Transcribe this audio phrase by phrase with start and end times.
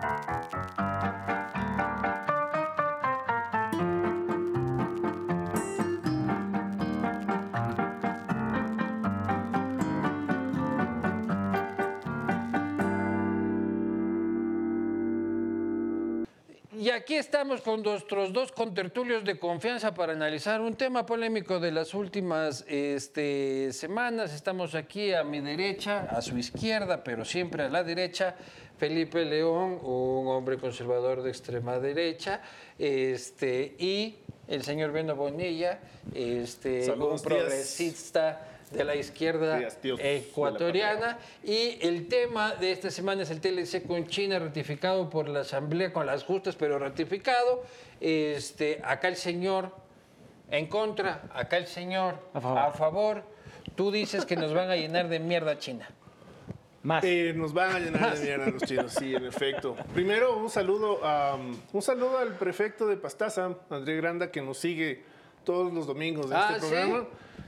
[0.00, 0.35] Thank you.
[16.86, 21.72] Y aquí estamos con nuestros dos contertulios de confianza para analizar un tema polémico de
[21.72, 24.32] las últimas este, semanas.
[24.32, 28.36] Estamos aquí a mi derecha, a su izquierda, pero siempre a la derecha,
[28.78, 32.40] Felipe León, un hombre conservador de extrema derecha,
[32.78, 35.80] este, y el señor Beno Bonilla,
[36.14, 39.60] este, Saludos, un progresista de la izquierda
[39.98, 41.18] ecuatoriana.
[41.44, 45.92] Y el tema de esta semana es el TLC con China, ratificado por la Asamblea
[45.92, 47.62] con las justas, pero ratificado.
[48.00, 49.70] Este, acá el señor
[50.50, 52.58] en contra, acá el señor A favor.
[52.58, 53.22] a favor.
[53.74, 55.88] Tú dices que nos van a llenar de mierda China.
[56.82, 57.02] Más.
[57.04, 59.76] Eh, nos van a llenar de mierda los chinos, sí, en efecto.
[59.92, 61.36] Primero, un saludo, a,
[61.72, 65.02] un saludo al prefecto de Pastaza, André Granda, que nos sigue
[65.42, 66.68] todos los domingos de Ah, este ¿sí?
[66.74, 67.06] programa.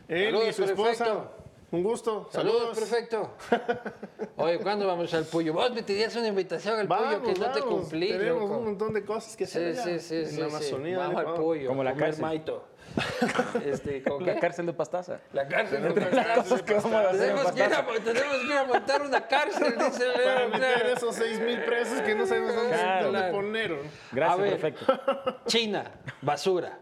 [0.08, 1.30] Él y Saludos, su esposa.
[1.70, 2.28] Un gusto.
[2.32, 2.78] Saludos, Saludos.
[2.78, 3.30] perfecto.
[4.36, 5.52] Oye, ¿cuándo vamos al Puyo?
[5.52, 7.80] Vos me pedías una invitación al Vamos, Puyo que no te vamos.
[7.80, 8.56] cumplí, Tenemos loco.
[8.58, 10.54] un montón de cosas que Sí, hacer allá, sí, sí, en sí, la sí.
[10.56, 10.98] Amazonía.
[10.98, 11.34] Vamos al.
[11.34, 11.68] Puyo.
[11.68, 12.22] Como la cárcel.
[12.22, 12.64] maito.
[13.66, 15.20] Este, ¿con La cárcel de Pastaza.
[15.34, 16.88] La cárcel de Pastaza.
[16.88, 17.18] vamos.
[17.18, 20.48] Tenemos que, ir a, tenemos que ir a montar una cárcel, dice Para Leo.
[20.48, 23.04] meter esos 6 mil presos que no sabemos dónde, Claro.
[23.04, 23.34] dónde Claro.
[23.36, 23.78] poner.
[24.12, 24.50] Gracias, A ver.
[24.58, 25.40] perfecto.
[25.46, 25.84] China,
[26.22, 26.78] basura.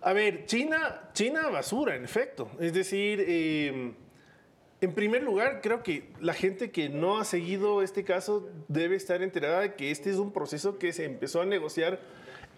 [0.00, 2.50] A ver, China, China basura, en efecto.
[2.60, 3.92] Es decir, eh,
[4.80, 9.22] en primer lugar, creo que la gente que no ha seguido este caso debe estar
[9.22, 12.00] enterada de que este es un proceso que se empezó a negociar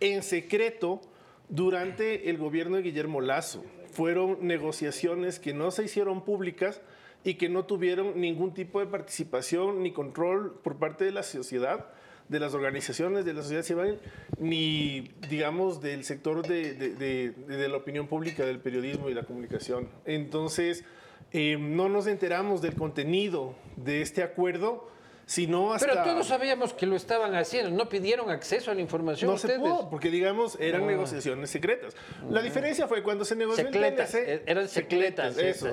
[0.01, 1.01] en secreto
[1.49, 3.65] durante el gobierno de Guillermo Lazo.
[3.93, 6.81] Fueron negociaciones que no se hicieron públicas
[7.25, 11.87] y que no tuvieron ningún tipo de participación ni control por parte de la sociedad
[12.29, 13.99] de las organizaciones de la sociedad civil,
[14.39, 19.23] ni, digamos, del sector de, de- de- de la opinión pública, del periodismo y la
[19.25, 19.89] comunicación.
[20.05, 20.85] Entonces,
[21.33, 24.89] eh, no nos enteramos del contenido de este acuerdo,
[25.27, 25.87] sino hasta...
[25.87, 27.71] Pero todos sabíamos que lo estaban haciendo.
[27.71, 30.87] No pidieron acceso a la información no se pudo, porque digamos, eran Ah.
[30.87, 31.95] negociaciones secretas.
[32.31, 34.51] La diferencia fue cuando se negoció Secletas, el eh, TLC.
[34.51, 35.73] eran secletas eso.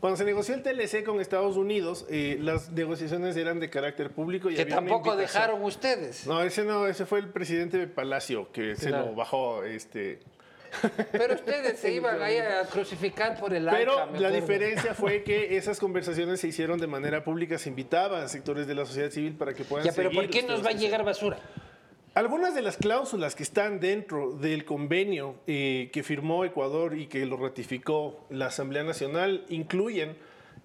[0.00, 4.50] Cuando se negoció el TLC con Estados Unidos, eh, las negociaciones eran de carácter público
[4.50, 6.26] y Que había tampoco dejaron ustedes.
[6.26, 10.20] No, ese no, ese fue el presidente de Palacio que se lo bajó, este.
[11.12, 15.78] Pero ustedes se iban ahí a crucificar por el Pero la diferencia fue que esas
[15.78, 19.54] conversaciones se hicieron de manera pública, se invitaba a sectores de la sociedad civil para
[19.54, 21.38] que puedan Ya, pero seguir ¿por qué nos va a llegar basura?
[22.16, 27.26] Algunas de las cláusulas que están dentro del convenio eh, que firmó Ecuador y que
[27.26, 30.16] lo ratificó la Asamblea Nacional incluyen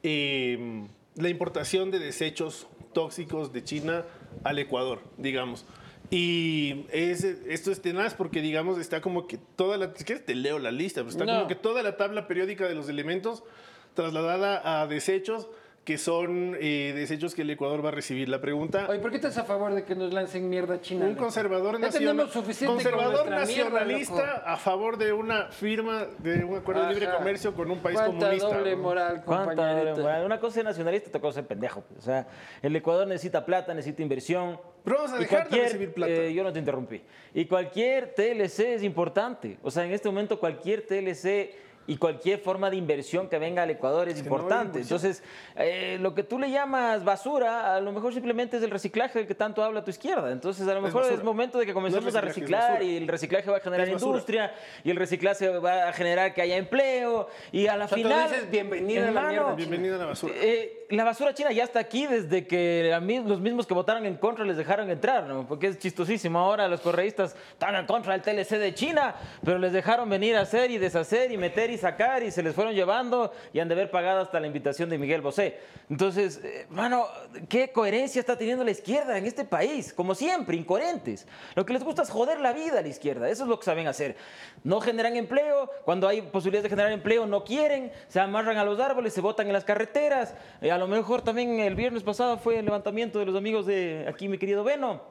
[0.01, 4.06] eh, la importación de desechos tóxicos de China
[4.45, 5.66] al Ecuador, digamos.
[6.09, 9.94] Y es, esto es tenaz porque, digamos, está como que toda la...
[9.94, 11.34] Si quieres te leo la lista, pero está No.
[11.34, 13.44] como que toda la tabla periódica de los elementos
[13.94, 15.50] trasladada a desechos
[15.83, 18.29] que son eh, desechos que el Ecuador va a recibir.
[18.29, 18.85] La pregunta...
[18.87, 21.05] Oye, ¿por qué estás a favor de que nos lancen mierda china?
[21.05, 26.05] Un conservador Ya nacional, tenemos suficiente con conservador mierda, nacionalista a favor de una firma
[26.19, 28.47] de un acuerdo de libre comercio con un país ¿Cuánta comunista.
[28.47, 28.81] doble ¿no?
[28.83, 31.81] moral, ¿Cuánta Una cosa es nacionalista, otra cosa es pendejo.
[31.81, 31.99] pues.
[31.99, 32.27] O sea,
[32.61, 34.59] el Ecuador necesita plata, necesita inversión.
[34.83, 36.11] Pero vamos a dejar de recibir plata.
[36.13, 37.01] eh, yo no te interrumpí.
[37.33, 39.57] Y cualquier TLC es importante.
[39.63, 41.55] O sea, en este momento cualquier TLC
[41.87, 44.81] y cualquier forma de inversión que venga al Ecuador es que importante.
[44.81, 45.23] Entonces,
[45.55, 49.27] eh, lo que tú le llamas basura, a lo mejor simplemente es el reciclaje del
[49.27, 50.31] que tanto habla tu izquierda.
[50.31, 53.57] Entonces, a lo mejor es, momento de que comencemos a reciclar y el reciclaje va
[53.57, 54.53] a generar industria
[54.83, 58.03] y el reciclaje va a generar que haya empleo y a la O sea, tú
[58.03, 58.29] final...
[58.29, 59.55] dices, bienvenida a la mierda.
[59.55, 60.33] Bienvenida a la basura.
[60.37, 62.93] eh, la basura china ya está aquí desde que
[63.25, 65.47] los mismos que votaron en contra les dejaron entrar, ¿no?
[65.47, 66.37] Porque es chistosísimo.
[66.37, 70.41] Ahora los correístas están en contra del TLC de China, pero les dejaron venir a
[70.41, 73.73] hacer y deshacer y meter y sacar y se les fueron llevando y han de
[73.73, 75.59] haber pagado hasta la invitación de Miguel Bosé.
[75.89, 77.05] Entonces, eh, mano,
[77.49, 79.91] ¿qué coherencia está teniendo la izquierda en este país?
[79.93, 81.28] Como siempre, incoherentes.
[81.55, 83.29] Lo que les gusta es joder la vida a la izquierda.
[83.29, 84.16] Eso es lo que saben hacer.
[84.63, 85.69] No generan empleo.
[85.83, 87.91] Cuando hay posibilidades de generar empleo, no quieren.
[88.07, 90.34] Se amarran a los árboles, se botan en las carreteras.
[90.61, 94.05] Eh, a lo mejor también el viernes pasado fue el levantamiento de los amigos de
[94.07, 95.01] aquí, mi querido Beno.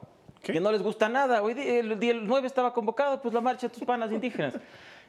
[0.41, 0.53] ¿Qué?
[0.53, 1.43] Que no les gusta nada.
[1.43, 4.55] Hoy día, el día el 9 estaba convocado, pues la marcha de tus panas indígenas.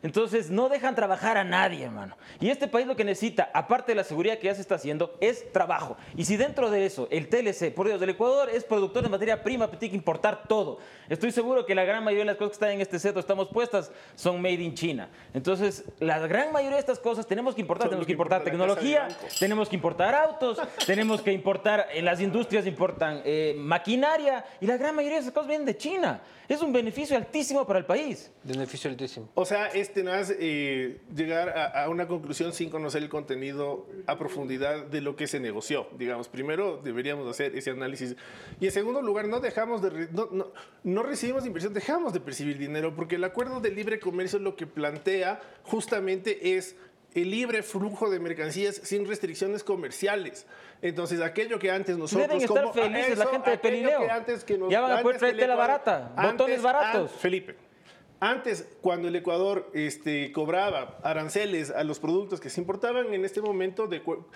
[0.03, 2.17] Entonces no dejan trabajar a nadie, hermano.
[2.41, 5.17] Y este país lo que necesita, aparte de la seguridad que ya se está haciendo,
[5.21, 5.97] es trabajo.
[6.17, 9.43] Y si dentro de eso el TLC, por Dios, el Ecuador es productor de materia
[9.43, 10.79] prima, pero tiene que importar todo.
[11.09, 13.21] Estoy seguro que la gran mayoría de las cosas que están en este set o
[13.21, 15.09] estamos puestas son made in China.
[15.35, 17.85] Entonces, la gran mayoría de estas cosas tenemos que importar.
[17.85, 19.09] Son tenemos que importar tecnología,
[19.39, 24.77] tenemos que importar autos, tenemos que importar, en las industrias importan eh, maquinaria y la
[24.77, 26.23] gran mayoría de esas cosas vienen de China.
[26.49, 28.31] Es un beneficio altísimo para el país.
[28.43, 29.29] Beneficio altísimo.
[29.35, 34.19] O sea, es tenaz eh, llegar a, a una conclusión sin conocer el contenido a
[34.19, 35.87] profundidad de lo que se negoció.
[35.99, 38.17] Digamos, primero deberíamos hacer ese análisis.
[38.61, 40.53] Y en segundo lugar, no dejamos de no, no,
[40.83, 44.67] no recibimos inversión, dejamos de percibir dinero, porque el acuerdo de libre comercio lo que
[44.67, 46.77] plantea justamente es
[47.15, 50.47] el libre flujo de mercancías sin restricciones comerciales.
[50.81, 52.27] Entonces, aquello que antes nosotros...
[52.27, 54.01] Deben estar como- felices la eso, gente de Pelineo.
[54.01, 57.13] que antes que nos- Ya van a poder traer tela barata, botones baratos.
[57.13, 57.55] an- Felipe,
[58.25, 63.41] antes, cuando el Ecuador este, cobraba aranceles a los productos que se importaban, en este
[63.43, 64.27] momento, de, cu-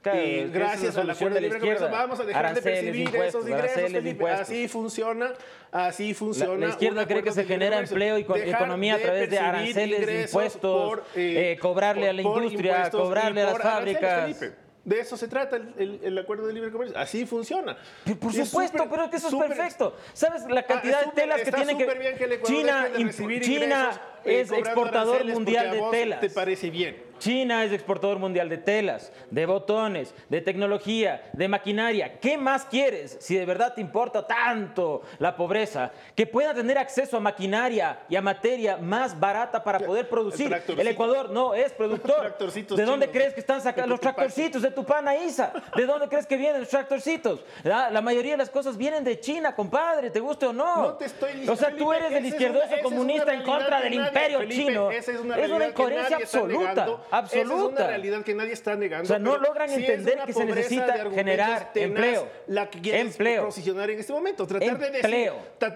[0.00, 2.02] Claro, eh, gracias la al solución acuerdo de la libre comercio, izquierda.
[2.02, 4.40] vamos a dejar Aranceles, de percibir esos ingresos, impuestos.
[4.40, 5.32] Así funciona,
[5.72, 6.66] así La, funciona.
[6.66, 10.60] la izquierda un cree que se genera empleo y economía a través de aranceles, impuestos,
[10.90, 14.36] por, eh, cobrarle a la industria, cobrarle a las fábricas.
[14.36, 14.63] Felipe.
[14.84, 16.98] De eso se trata el, el- el acuerdo de libre comercio.
[16.98, 17.76] Así funciona.
[18.04, 19.96] Pero Por Y es supuesto, pero es que eso es perfecto.
[20.12, 22.56] ¿Sabes la cantidad es de telas que está tienen que súper bien que el Ecuador
[22.58, 26.20] China de recibir China eh, es exportador mundial de telas.
[26.20, 27.02] ¿Te parece bien?
[27.28, 32.18] China es exportador mundial de telas, de botones, de tecnología, de maquinaria.
[32.20, 35.90] ¿Qué más quieres si de verdad te importa tanto la pobreza?
[36.14, 40.52] Que puedan tener acceso a maquinaria y a materia más barata para poder producir.
[40.76, 42.36] El Ecuador no es productor.
[42.36, 43.08] ¿De dónde chinos.
[43.16, 45.50] crees que están sacando los tractorcitos de tu pana Isa?
[45.74, 47.42] ¿De dónde crees que vienen los tractorcitos?
[47.62, 50.76] La mayoría de las cosas vienen de China, compadre, te guste o no.
[50.82, 54.08] No te estoy diciendo, O sea, tú eres el izquierdoso comunista en contra del nadie-
[54.08, 54.90] imperio Felipe, chino.
[54.90, 57.54] esa es una es incoherencia está absoluta.
[57.54, 59.04] Esa es una realidad que nadie está negando.
[59.04, 62.28] O sea, no logran sí entender que se necesita generar tenaz empleo.
[62.46, 63.44] La que quieres Empleo.
[63.46, 64.46] posicionar en este momento.
[64.46, 65.04] Tratar de decir.
[65.04, 65.36] Empleo.
[65.58, 65.74] ta-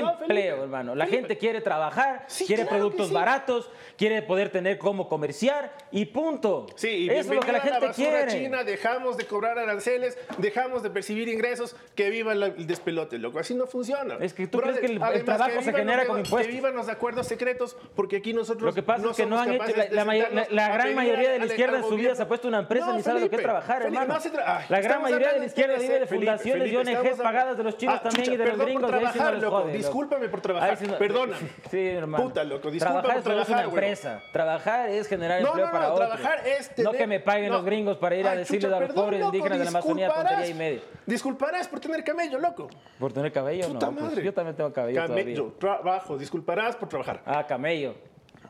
[0.00, 0.20] no.
[0.20, 0.94] Empleo, hermano.
[0.94, 1.20] La Felipe.
[1.22, 3.14] gente quiere trabajar, Sí, quiere claro productos sí.
[3.14, 6.66] baratos, quiere poder tener cómo comerciar y punto.
[6.76, 8.26] Sí, y Eso es lo que la gente quiere.
[8.30, 13.38] China, dejamos de cobrar aranceles, dejamos de percibir ingresos, que viva el despelote, loco.
[13.38, 14.16] Así no funciona.
[14.20, 16.46] Es que tú crees que el- además, trabajo se genera los- con impuestos.
[16.46, 19.52] Que vivan los acuerdos secretos, porque aquí nosotros Lo que pasa es que no han
[19.52, 22.58] hecho, la, la gran mayoría de la izquierda en su vida se ha puesto una
[22.60, 24.14] empresa No, ni sabe lo que es Felipe, trabajar, Felipe, hermano.
[24.14, 26.92] no se tra- Ay, la gran mayoría de la izquierda vive de Felipe, fundaciones Felipe,
[26.92, 28.90] y ONGs pagadas de los chinos Ah, también chucha, y de los gringos.
[28.90, 29.64] por trabajar, loco.
[29.68, 30.82] Discúlpame por trabajar.
[30.82, 31.36] No- Perdona.
[31.70, 32.24] Sí, hermano.
[32.24, 34.22] Puta, loco, Trabajar por es una empresa.
[34.32, 36.08] Trabajar es generar empleo para otros.
[36.10, 39.22] trabajar es No que me paguen los gringos para ir a decirles a los pobres
[39.24, 40.80] indígenas de la Amazonía tontería y media.
[41.06, 42.68] Disculparás por tener camello, loco.
[42.98, 43.66] ¿Por tener cabello?
[43.68, 44.22] Puta no, pues madre.
[44.24, 46.16] yo también tengo cabello Camello, trabajo.
[46.18, 47.22] Disculparás por trabajar.
[47.26, 47.94] Ah, camello.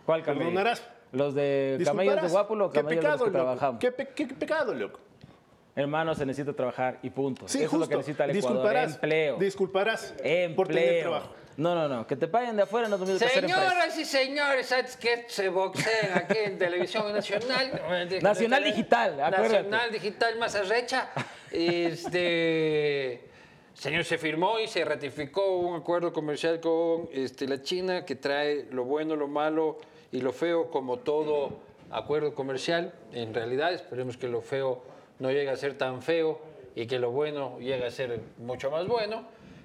[0.04, 0.46] ¿Cuál camello?
[0.46, 0.82] Perdonarás.
[1.12, 2.28] ¿Los de camellos de.
[2.28, 3.44] Guápulo o ¿Qué camellos de los pecado, que loco?
[3.44, 3.80] trabajamos?
[3.80, 5.00] ¿Qué, pe- qué pecado, loco?
[5.76, 7.46] Hermano, se necesita trabajar y punto.
[7.48, 7.98] Sí, Eso es lo que justo.
[7.98, 8.50] necesita el Ecuador.
[8.58, 8.94] Disculparás.
[8.94, 9.36] Empleo.
[9.38, 10.14] Disculparás
[10.56, 11.00] por tener Empleo.
[11.02, 11.34] trabajo.
[11.56, 12.06] No, no, no.
[12.06, 13.42] Que te paguen de afuera no lo mismo que hacer.
[13.42, 17.80] Señoras y señores, antes que se boxeen aquí en Televisión Nacional.
[18.22, 19.54] Nacional Digital, acuérdate.
[19.64, 21.10] Nacional Digital más arrecha.
[22.10, 23.24] Este.
[23.74, 28.66] Señor, se firmó y se ratificó un acuerdo comercial con este, la China que trae
[28.70, 29.78] lo bueno, lo malo
[30.12, 31.58] y lo feo como todo
[31.90, 32.92] acuerdo comercial.
[33.12, 34.82] En realidad, esperemos que lo feo
[35.18, 36.40] no llegue a ser tan feo
[36.74, 39.24] y que lo bueno llegue a ser mucho más bueno.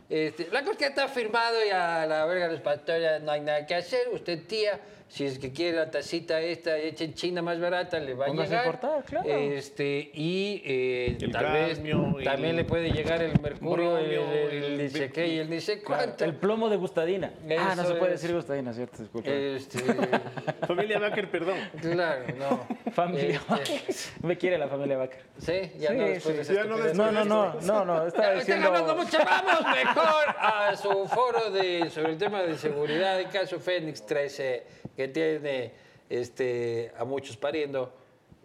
[0.09, 3.75] Este, la cosa que está firmado y a la verga pastores no hay nada que
[3.75, 4.09] hacer.
[4.11, 8.13] Usted, tía, si es que quiere la tacita esta hecha en China más barata, le
[8.15, 8.65] va a llegar.
[8.65, 9.29] importar, claro.
[9.29, 11.77] Este, y eh, El tal vez
[12.23, 15.49] también el le puede llegar el mercurio, el, el, el ni sé qué y el
[15.49, 16.25] ni sé cuánto.
[16.25, 17.31] El plomo de Gustadina.
[17.57, 18.21] ah, no se puede es.
[18.21, 18.97] decir Gustadina, ¿cierto?
[19.03, 19.29] Disculpa.
[19.29, 19.79] Este,
[20.67, 21.57] Familia Baker, perdón.
[21.79, 22.91] claro, no.
[22.91, 23.81] familia Este, Baker.
[24.23, 25.21] Me quiere la familia Baker.
[25.37, 26.53] Sí, ya Sí, no después de sí.
[26.55, 26.77] Ya no.
[26.77, 28.07] No, no, no, no, no.
[28.07, 28.67] Estaba Ya, Están diciendo.
[28.67, 29.17] hablando mucho.
[29.23, 34.63] Vamos mejor a su foro de, sobre el tema de seguridad del caso Fénix 13,
[34.95, 35.71] que tiene
[36.09, 37.93] este, a muchos pariendo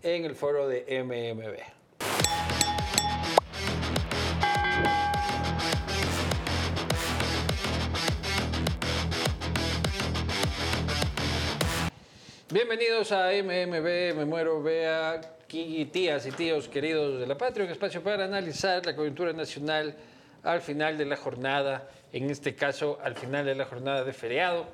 [0.02, 1.80] en el foro de MMB.
[12.52, 18.02] Bienvenidos a MMB, me muero, vea, tías y tíos queridos de la patria, un espacio
[18.02, 19.95] para analizar la coyuntura nacional
[20.42, 24.66] al final de la jornada, en este caso al final de la jornada de feriado,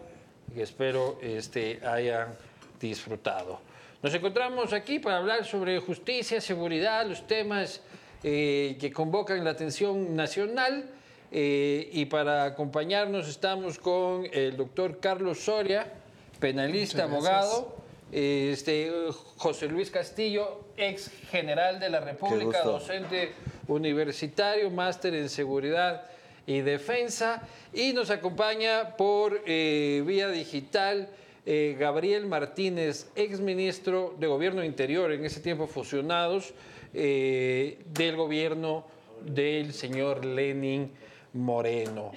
[0.56, 2.34] y espero este, hayan
[2.80, 3.60] disfrutado.
[4.02, 7.82] Nos encontramos aquí para hablar sobre justicia, seguridad, los temas
[8.22, 10.90] eh, que convocan la atención nacional.
[11.32, 15.92] eh, y para acompañarnos estamos con el doctor Carlos Soria,
[16.38, 17.76] penalista, abogado.
[18.12, 18.92] Este,
[19.36, 23.32] José Luis Castillo, ex general de la República, docente
[23.66, 26.04] universitario, máster en seguridad
[26.46, 27.42] y defensa.
[27.72, 31.08] Y nos acompaña por eh, vía digital
[31.44, 36.54] eh, Gabriel Martínez, ex ministro de Gobierno Interior, en ese tiempo fusionados,
[36.94, 38.86] eh, del gobierno
[39.22, 40.90] del señor Lenin
[41.32, 42.12] Moreno.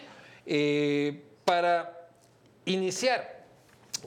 [1.45, 2.07] Para
[2.65, 3.45] iniciar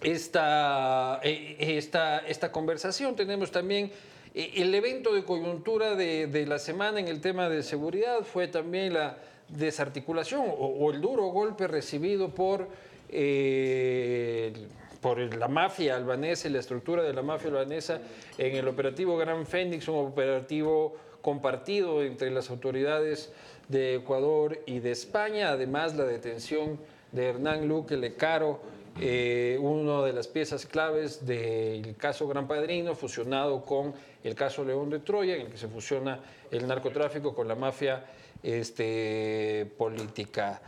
[0.02, 3.14] esta, esta, esta conversación.
[3.16, 3.92] Tenemos también
[4.34, 8.94] el evento de coyuntura de, de la semana en el tema de seguridad, fue también
[8.94, 9.18] la
[9.56, 12.68] desarticulación o, el duro golpe recibido por,
[13.08, 14.52] eh,
[15.00, 18.00] por la mafia albanesa y la estructura de la mafia albanesa
[18.38, 23.32] en el operativo Gran Fénix, un operativo compartido entre las autoridades
[23.68, 26.78] de Ecuador y de España, además la detención
[27.12, 28.60] de Hernán Luque Lecaro,
[29.00, 34.90] eh, una de las piezas claves del caso Gran Padrino, fusionado con el caso León
[34.90, 38.04] de Troya, en el que se fusiona el narcotráfico con la mafia
[38.42, 40.60] este, política.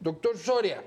[0.00, 0.82] Doctor Soria,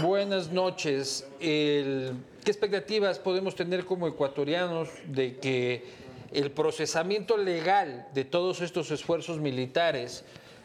[0.00, 1.26] buenas noches.
[1.40, 5.84] ¿Qué expectativas podemos tener como ecuatorianos de que
[6.32, 10.24] el procesamiento legal de todos estos esfuerzos militares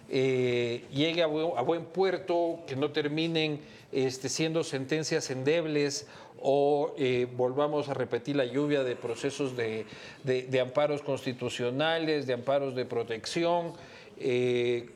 [0.10, 3.60] eh, llegue a buen, puerto, que no terminen
[3.92, 6.08] este, siendo sentencias endebles
[6.40, 12.86] o eh, volvamos a repetir la lluvia de procesos de amparos constitucionales, de amparos de
[12.86, 13.74] protección?
[14.20, 14.90] Eh,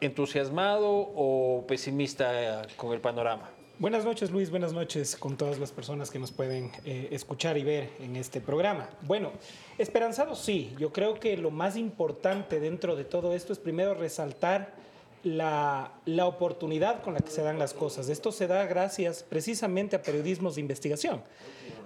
[0.00, 3.50] ¿Entusiasmado o pesimista con el panorama?
[3.80, 7.64] Buenas noches Luis, buenas noches con todas las personas que nos pueden eh, escuchar y
[7.64, 8.88] ver en este programa.
[9.02, 9.32] Bueno,
[9.76, 14.74] esperanzado sí, yo creo que lo más importante dentro de todo esto es primero resaltar
[15.22, 18.08] la, la oportunidad con la que se dan las cosas.
[18.08, 21.22] Esto se da gracias precisamente a periodismos de investigación.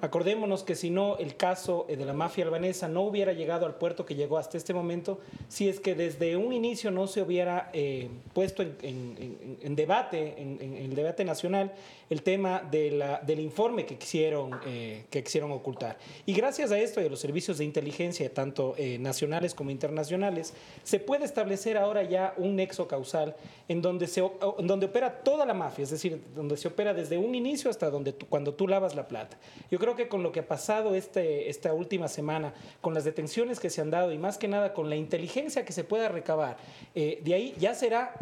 [0.00, 3.75] Acordémonos que si no, el caso eh, de la mafia albanesa no hubiera llegado al
[3.76, 7.71] puerto que llegó hasta este momento, si es que desde un inicio no se hubiera
[7.73, 11.73] eh, puesto en, en- en- debate, en- en el debate nacional,
[12.11, 15.99] el tema de la- del informe que quisieron, eh, que quisieron ocultar.
[16.26, 20.52] Y gracias a esto y a los servicios de inteligencia, tanto eh, nacionales como internacionales,
[20.85, 23.35] se puede establecer ahora ya un nexo causal
[23.69, 27.71] en donde, donde opera toda la mafia, es decir, donde se opera desde un inicio
[27.71, 29.38] hasta donde cuando tú lavas la plata.
[29.71, 33.61] Yo creo que con lo que ha pasado este, esta última semana, con las detenciones
[33.61, 36.57] que se han dado y más que nada con la inteligencia que se pueda recabar,
[36.95, 38.14] eh, de ahí ya será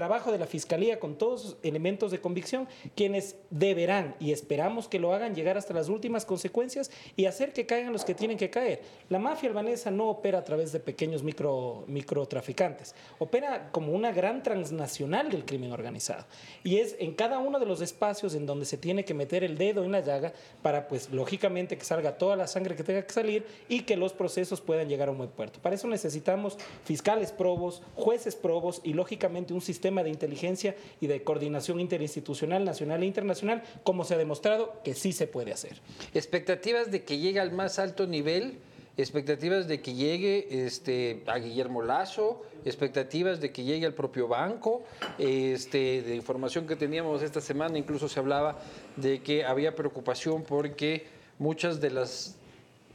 [0.00, 2.66] trabajo de la Fiscalía con todos los elementos de convicción,
[2.96, 7.66] quienes deberán, y esperamos que lo hagan, llegar hasta las últimas consecuencias y hacer que
[7.66, 8.80] caigan los que tienen que caer.
[9.10, 14.42] La mafia albanesa no opera a través de pequeños micro, microtraficantes, opera como una gran
[14.42, 16.24] transnacional del crimen organizado.
[16.64, 19.58] Y es en cada uno de los espacios en donde se tiene que meter el
[19.58, 23.12] dedo en la llaga para, pues, lógicamente, que salga toda la sangre que tenga que
[23.12, 25.60] salir y que los procesos puedan llegar a un buen puerto.
[25.60, 31.22] Para eso necesitamos fiscales probos, jueces probos y, lógicamente, un sistema de inteligencia y de
[31.22, 35.80] coordinación interinstitucional, nacional e internacional, como se ha demostrado que sí se puede hacer.
[36.14, 38.58] expectativas de que llegue al más alto nivel,
[38.96, 44.82] expectativas de que llegue este, a Guillermo Lazo, expectativas de que llegue al propio banco,
[45.18, 48.58] este, de información que teníamos esta semana, incluso se hablaba
[48.96, 51.06] de que había preocupación porque
[51.38, 52.36] muchas de las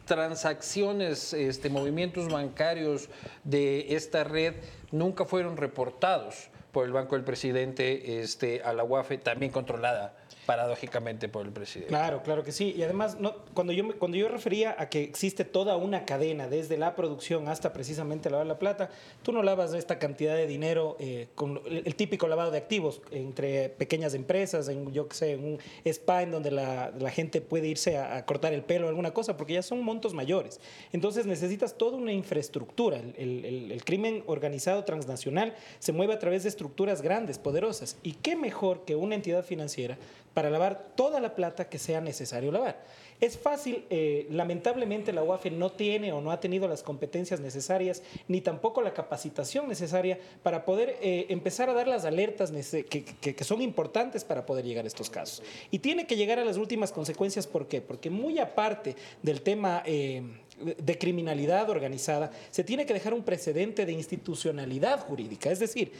[0.05, 3.09] transacciones, este, movimientos bancarios
[3.43, 4.53] de esta red
[4.91, 10.13] nunca fueron reportados por el Banco del Presidente este, a la UAFE, también controlada
[10.45, 11.89] paradójicamente por el presidente.
[11.89, 12.73] Claro, claro que sí.
[12.77, 13.17] Y además,
[13.53, 17.47] cuando, yo, me- cuando yo refería a que existe toda una cadena, desde la producción
[17.47, 18.89] hasta precisamente lavar la plata,
[19.23, 23.69] tú no lavas esta cantidad de dinero eh, con el, típico lavado de activos entre
[23.69, 27.97] pequeñas empresas, en, yo que sé, en un spa en donde la, gente puede irse
[27.97, 30.59] a, cortar el pelo o alguna cosa, porque ya son montos mayores.
[30.91, 32.97] Entonces necesitas toda una infraestructura.
[32.97, 37.97] El crimen organizado transnacional se mueve a través de estructuras grandes, poderosas.
[38.03, 39.97] ¿Y qué mejor que una entidad financiera
[40.35, 42.83] para lavar toda la plata que sea necesario lavar.
[43.21, 48.03] Es fácil, eh, lamentablemente la UAFE no tiene o no ha tenido las competencias necesarias,
[48.27, 53.61] ni tampoco la capacitación necesaria para poder eh, empezar a dar las alertas que son
[53.61, 55.41] importantes para poder llegar a estos casos.
[55.71, 57.79] Y tiene que llegar a las últimas consecuencias, ¿por qué?
[57.81, 59.81] Porque muy aparte del tema...
[59.85, 60.21] eh,
[60.59, 65.51] de criminalidad organizada, se tiene que dejar un precedente de institucionalidad jurídica.
[65.51, 65.91] Es decir,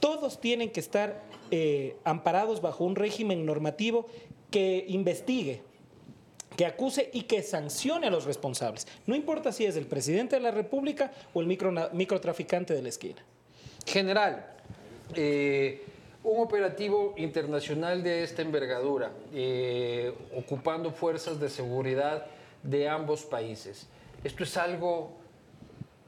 [0.00, 4.06] todos tienen que estar eh, amparados bajo un régimen normativo
[4.50, 5.62] que investigue,
[6.56, 8.86] que acuse y que sancione a los responsables.
[9.06, 12.88] No importa si es el presidente de la República o el micro- microtraficante de la
[12.90, 13.24] esquina.
[13.84, 14.46] General,
[15.16, 15.82] eh,
[16.22, 22.26] un operativo internacional de esta envergadura, eh, ocupando fuerzas de seguridad
[22.62, 23.88] de ambos países.
[24.24, 25.12] Esto es algo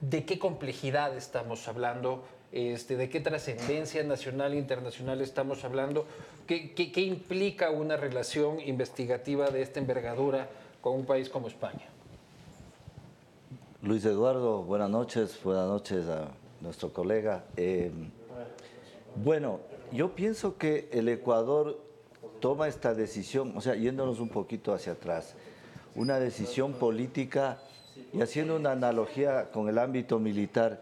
[0.00, 6.06] de qué complejidad estamos hablando, este, de qué trascendencia nacional e internacional estamos hablando,
[6.46, 10.48] ¿Qué, implica una relación investigativa de esta envergadura
[10.80, 11.84] con un país como España.
[13.82, 16.28] Luis Eduardo, buenas noches, buenas noches a
[16.60, 17.44] nuestro colega.
[17.56, 17.90] Eh,
[19.16, 19.60] bueno,
[19.92, 21.80] yo pienso que el Ecuador
[22.40, 25.34] toma esta decisión, o sea, yéndonos un poquito hacia atrás,
[25.96, 27.58] una decisión política
[28.16, 30.80] y haciendo una analogía con el ámbito militar,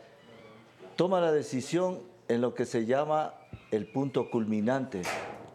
[0.95, 1.99] toma la decisión
[2.29, 3.35] en lo que se llama
[3.73, 5.03] el punto culminante,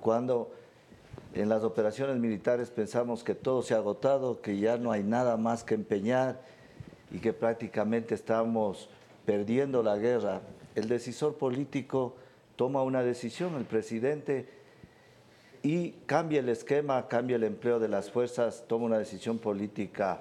[0.02, 0.52] cuando
[1.34, 5.38] en las operaciones militares pensamos que todo se ha agotado, que ya no hay nada
[5.38, 6.42] más que empeñar
[7.12, 8.90] y que prácticamente estamos
[9.26, 10.42] perdiendo la guerra.
[10.76, 12.16] El decisor político
[12.58, 14.50] toma una decisión, el presidente,
[15.64, 20.20] y cambia el esquema, cambia el empleo de las fuerzas, toma una decisión política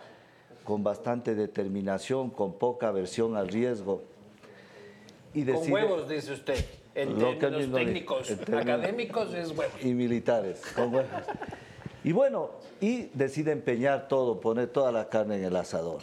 [0.69, 4.03] con bastante determinación, con poca aversión al riesgo.
[5.33, 6.63] Y decide, con huevos, dice usted.
[6.95, 9.83] En términos técnicos, académicos es huevos.
[9.83, 11.11] Y militares, con huevos.
[12.05, 12.51] Y bueno,
[12.83, 16.03] y decide empeñar todo, poner toda la carne en el asador.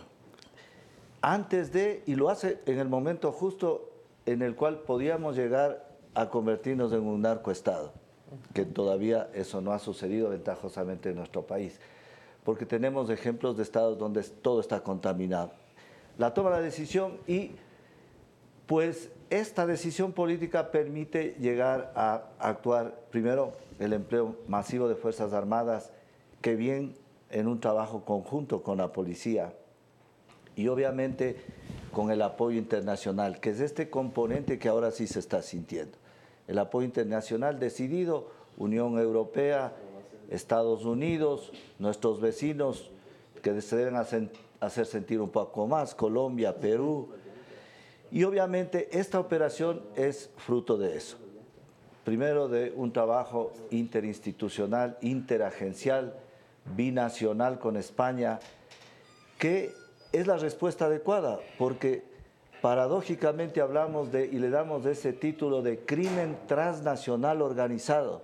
[1.21, 3.91] Antes de, y lo hace en el momento justo
[4.25, 7.93] en el cual podíamos llegar a convertirnos en un narcoestado,
[8.55, 11.79] que todavía eso no ha sucedido ventajosamente en nuestro país,
[12.45, 15.51] porque tenemos ejemplos de estados donde todo está contaminado.
[16.17, 17.51] La toma la decisión y
[18.67, 25.91] pues esta decisión política permite llegar a actuar, primero, el empleo masivo de Fuerzas Armadas,
[26.41, 26.95] que bien
[27.31, 29.53] en un trabajo conjunto con la policía
[30.55, 31.37] y obviamente
[31.91, 35.97] con el apoyo internacional, que es este componente que ahora sí se está sintiendo.
[36.47, 39.73] El apoyo internacional decidido, Unión Europea,
[40.29, 42.91] Estados Unidos, nuestros vecinos
[43.41, 47.09] que se deben hacer sentir un poco más, Colombia, Perú,
[48.11, 51.17] y obviamente esta operación es fruto de eso.
[52.03, 56.15] Primero de un trabajo interinstitucional, interagencial,
[56.75, 58.39] binacional con España,
[59.39, 59.71] que
[60.11, 62.03] es la respuesta adecuada, porque
[62.61, 68.23] paradójicamente hablamos de y le damos ese título de crimen transnacional organizado,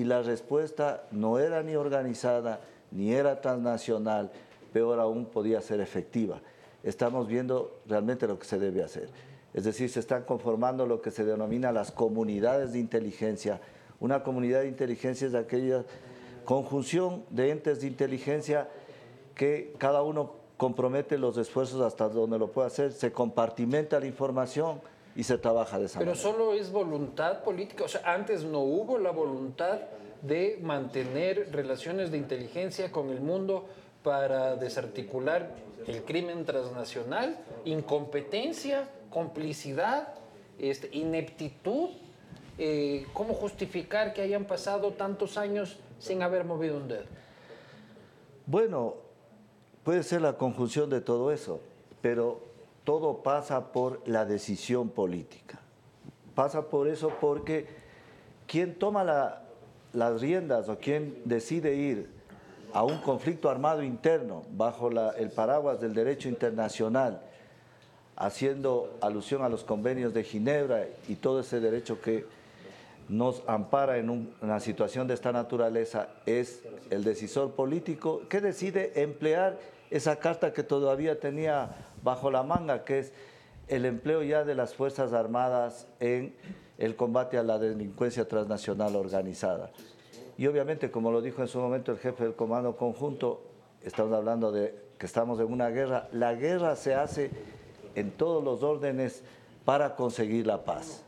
[0.00, 4.30] y la respuesta no era ni organizada, ni era transnacional,
[4.72, 6.40] peor aún podía ser efectiva
[6.82, 9.08] estamos viendo realmente lo que se debe hacer.
[9.54, 13.60] Es decir, se están conformando lo que se denomina las comunidades de inteligencia.
[14.00, 15.84] Una comunidad de inteligencia es aquella
[16.44, 18.68] conjunción de entes de inteligencia
[19.34, 24.80] que cada uno compromete los esfuerzos hasta donde lo puede hacer, se compartimenta la información
[25.18, 26.22] y se trabaja de esa Pero manera.
[26.22, 29.80] Pero solo es voluntad política, o sea, antes no hubo la voluntad
[30.22, 33.66] de mantener relaciones de inteligencia con el mundo
[34.04, 35.50] para desarticular
[35.88, 40.14] el crimen transnacional, incompetencia, complicidad,
[40.56, 41.88] este, ineptitud.
[42.56, 47.06] Eh, ¿Cómo justificar que hayan pasado tantos años sin haber movido un dedo?
[48.46, 48.94] Bueno,
[49.82, 51.60] puede ser la conjunción de todo eso,
[52.02, 52.47] pero
[52.88, 55.58] todo pasa por la decisión política.
[56.34, 57.66] Pasa por eso porque
[58.46, 59.04] quien toma
[59.92, 62.08] las riendas o quien decide ir
[62.72, 67.20] a un conflicto armado interno bajo el paraguas del derecho internacional,
[68.16, 72.24] haciendo alusión a los convenios de Ginebra y todo ese derecho que
[73.10, 79.58] nos ampara en una situación de esta naturaleza, es el decisor político que decide emplear
[79.90, 83.12] esa carta que todavía tenía bajo la manga, que es
[83.68, 86.34] el empleo ya de las Fuerzas Armadas en
[86.78, 89.70] el combate a la delincuencia transnacional organizada.
[90.36, 93.42] Y obviamente, como lo dijo en su momento el jefe del Comando Conjunto,
[93.82, 96.08] estamos hablando de que estamos en una guerra.
[96.12, 97.30] La guerra se hace
[97.94, 99.22] en todos los órdenes
[99.64, 101.04] para conseguir la paz.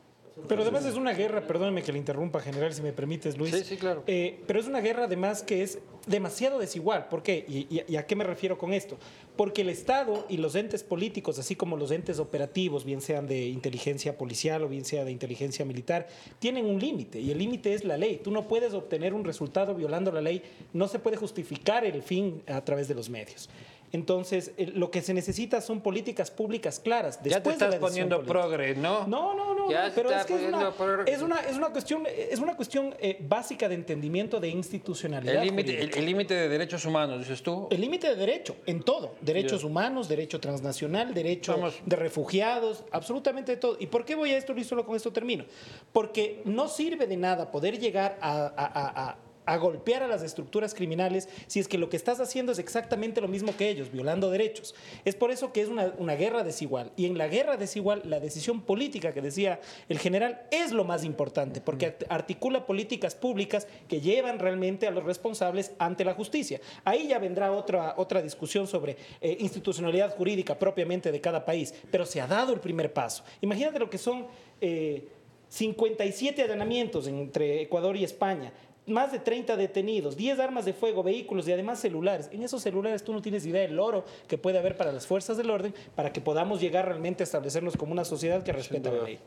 [0.49, 3.55] Pero además es una guerra, perdóneme que le interrumpa, general, si me permites, Luis.
[3.55, 4.03] Sí, sí, claro.
[4.07, 7.09] Eh, pero es una guerra además que es demasiado desigual.
[7.09, 7.45] ¿Por qué?
[7.49, 8.99] ¿Y, a qué me refiero con esto?
[9.37, 13.47] Porque el Estado y los entes políticos, así como los entes operativos, bien sean de
[13.49, 17.85] inteligencia policial o bien sea de inteligencia militar, tienen un límite y el límite es
[17.85, 18.21] la ley.
[18.23, 22.43] Tú no puedes obtener un resultado violando la ley, no se puede justificar el fin
[22.47, 23.49] a través de los medios.
[23.93, 27.17] Entonces, eh, lo que se necesita son políticas públicas claras.
[27.19, 28.41] Ya te después de la estás poniendo política.
[28.41, 29.07] progre, ¿no?
[29.07, 30.73] No, no, no, Ya pero está es que es una,
[31.07, 35.43] es una, es una cuestión, es una cuestión eh, básica de entendimiento de institucionalidad.
[35.43, 37.67] El límite de derechos humanos, dices tú.
[37.71, 39.15] El límite de derecho, en todo.
[39.21, 41.75] Derechos humanos, derecho transnacional, derecho Vamos.
[41.85, 43.77] de refugiados, absolutamente todo.
[43.81, 45.45] ¿Y por qué voy a esto y solo con esto termino?
[45.93, 49.17] Porque no sirve de nada poder llegar a, a- a- a-
[49.53, 53.21] a golpear a las estructuras criminales si es que lo que estás haciendo es exactamente
[53.21, 54.75] lo mismo que ellos, violando derechos.
[55.05, 56.93] Es por eso que es una, una guerra desigual.
[56.97, 61.05] Y en la guerra desigual, la decisión política que decía el general es lo más
[61.05, 66.61] importante, porque art- articula políticas públicas que llevan realmente a los responsables ante la justicia.
[66.85, 72.07] Ahí ya vendrá otra, otra discusión sobre eh, institucionalidad jurídica propiamente de cada país, pero
[72.07, 73.25] se ha dado el primer paso.
[73.41, 74.27] Imagínate lo que son
[74.61, 75.09] eh,
[75.49, 78.53] 57 allanamientos entre Ecuador y España.
[78.87, 82.29] Más de 30 detenidos, 10 armas de fuego, vehículos y además celulares.
[82.33, 85.37] En esos celulares tú no tienes idea del oro que puede haber para las fuerzas
[85.37, 89.05] del orden para que podamos llegar realmente a establecernos como una sociedad que respeta la
[89.05, 89.19] ley.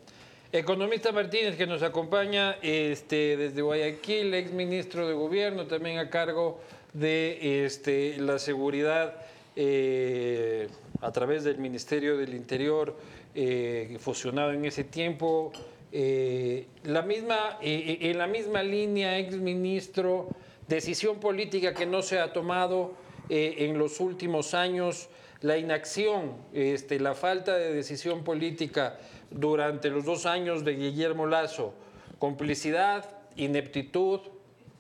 [0.52, 6.60] Economista Martínez, que nos acompaña este, desde Guayaquil, ex ministro de Gobierno, también a cargo
[6.94, 9.16] de este, la seguridad
[9.56, 10.68] eh,
[11.02, 12.96] a través del Ministerio del Interior,
[13.34, 15.52] eh, fusionado en ese tiempo.
[15.96, 20.28] Eh, la misma, eh, en la misma línea, ex ministro,
[20.68, 22.96] decisión política que no se ha tomado
[23.30, 25.08] eh, en los últimos años,
[25.42, 28.98] la inacción, este, la falta de decisión política
[29.30, 31.76] durante los dos años de Guillermo Lazo,
[32.18, 34.22] complicidad, ineptitud,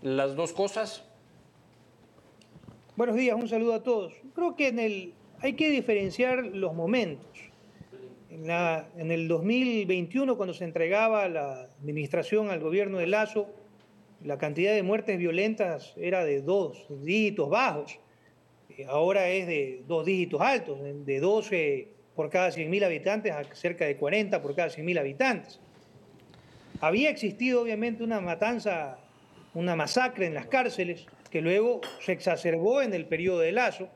[0.01, 1.03] las dos cosas.
[2.95, 4.13] Buenos días, un saludo a todos.
[4.33, 7.32] Creo que en el, hay que diferenciar los momentos.
[8.33, 13.47] En, el 2021, cuando se entregaba la administración al gobierno de Lazo,
[14.23, 17.99] la cantidad de muertes violentas era de dos dígitos bajos.
[18.75, 23.85] Eh, Ahora es de dos dígitos altos, de 12 por cada 100.000 habitantes a cerca
[23.85, 25.59] de 40 por cada 100.000 habitantes.
[26.81, 28.97] Había existido obviamente una matanza,
[29.53, 33.89] una masacre en las cárceles, que luego se exacerbó en el periodo de Lazo,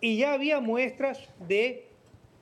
[0.00, 1.89] y ya había muestras de,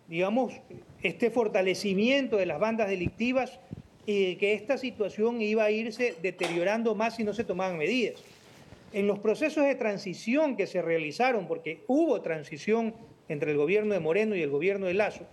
[0.08, 0.54] digamos,
[1.02, 3.60] este fortalecimiento de las bandas delictivas
[4.06, 8.22] y de que esta situación iba a irse deteriorando más si no se tomaban medidas.
[8.94, 12.94] En los procesos de transición que se realizaron, porque hubo transición
[13.28, 15.26] entre el gobierno de Moreno y el gobierno de Lazo,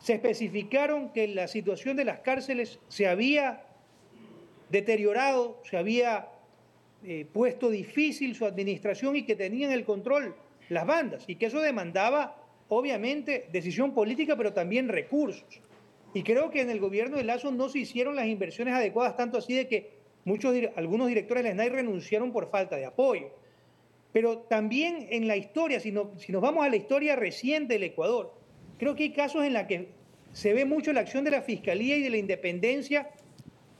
[0.00, 3.64] se especificaron que la situación de las cárceles se había
[4.68, 6.28] deteriorado, se había
[7.04, 10.34] eh, puesto difícil su administración y que tenían el control
[10.68, 15.60] las bandas y que eso demandaba obviamente decisión política pero también recursos.
[16.14, 19.38] Y creo que en el gobierno de Lazo no se hicieron las inversiones adecuadas, tanto
[19.38, 19.90] así de que
[20.24, 23.30] muchos, algunos directores de la SNAI renunciaron por falta de apoyo.
[24.12, 28.32] Pero también en la historia, si nos vamos a la historia reciente del Ecuador,
[28.78, 29.88] creo que hay casos en los que
[30.32, 33.10] se ve mucho la acción de la Fiscalía y de la independencia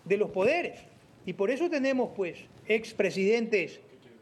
[0.04, 0.80] de los poderes.
[1.24, 3.80] Y por eso tenemos, pues, expresidentes,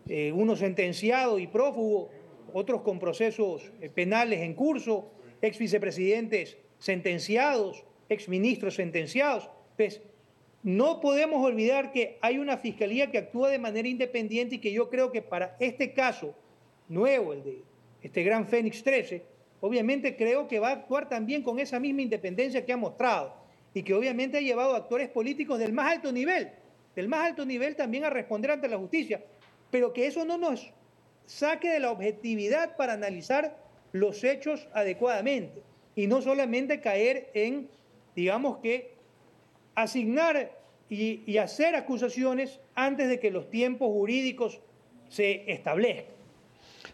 [0.09, 2.11] eh, uno sentenciado y prófugo,
[2.55, 5.11] otros con procesos eh, penales en curso,
[5.43, 9.51] ex vicepresidentes sentenciados, ex ministros sentenciados.
[9.77, 10.01] Pues,
[10.63, 14.89] no podemos olvidar que hay una fiscalía que actúa de manera independiente y que yo
[14.89, 16.35] creo que para este caso
[16.89, 17.63] nuevo, el de
[18.01, 19.23] este gran Fénix 13,
[19.61, 23.35] obviamente creo que va a actuar también con esa misma independencia que ha mostrado
[23.75, 26.53] y que obviamente ha llevado a actores políticos del más alto nivel,
[26.95, 29.23] del más alto nivel también a responder ante la justicia,
[29.73, 30.73] pero que eso no nos
[31.27, 33.57] saque de la objetividad para analizar
[33.93, 35.63] los hechos adecuadamente
[35.97, 37.69] y no solamente caer en,
[38.17, 38.95] digamos que,
[39.75, 40.59] asignar
[40.89, 44.61] y, hacer acusaciones antes de que los tiempos jurídicos
[45.09, 46.15] se establezcan.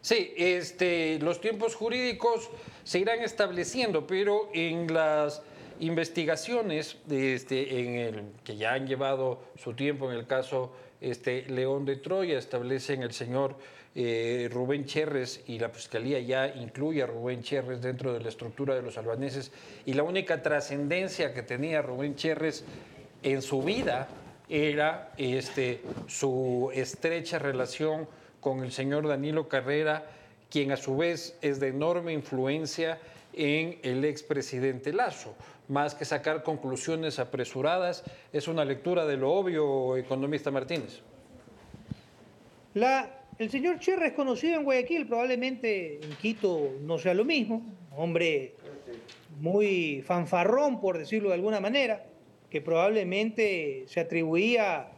[0.01, 2.49] Sí, este, los tiempos jurídicos
[2.85, 5.43] se irán estableciendo, pero en las
[5.81, 11.85] investigaciones este, en el, que ya han llevado su tiempo en el caso este, León
[11.85, 13.57] de Troya, establecen el señor
[13.95, 18.75] eh, Rubén Cherres y la Fiscalía ya incluye a Rubén Cherres dentro de la estructura
[18.75, 19.51] de los albaneses
[19.85, 22.64] y la única trascendencia que tenía Rubén Cherres
[23.23, 24.09] en su vida
[24.49, 28.07] era este, su estrecha relación
[28.40, 30.05] con el señor Danilo Carrera,
[30.51, 32.99] quien a su vez es de enorme influencia
[33.33, 35.35] en el expresidente Lazo.
[35.69, 41.01] Más que sacar conclusiones apresuradas, es una lectura de lo obvio, economista Martínez.
[42.75, 47.62] La, el señor Cherra es conocido en Guayaquil, probablemente en Quito no sea lo mismo,
[47.97, 48.55] hombre
[49.40, 52.05] muy fanfarrón, por decirlo de alguna manera,
[52.51, 54.90] que probablemente se atribuía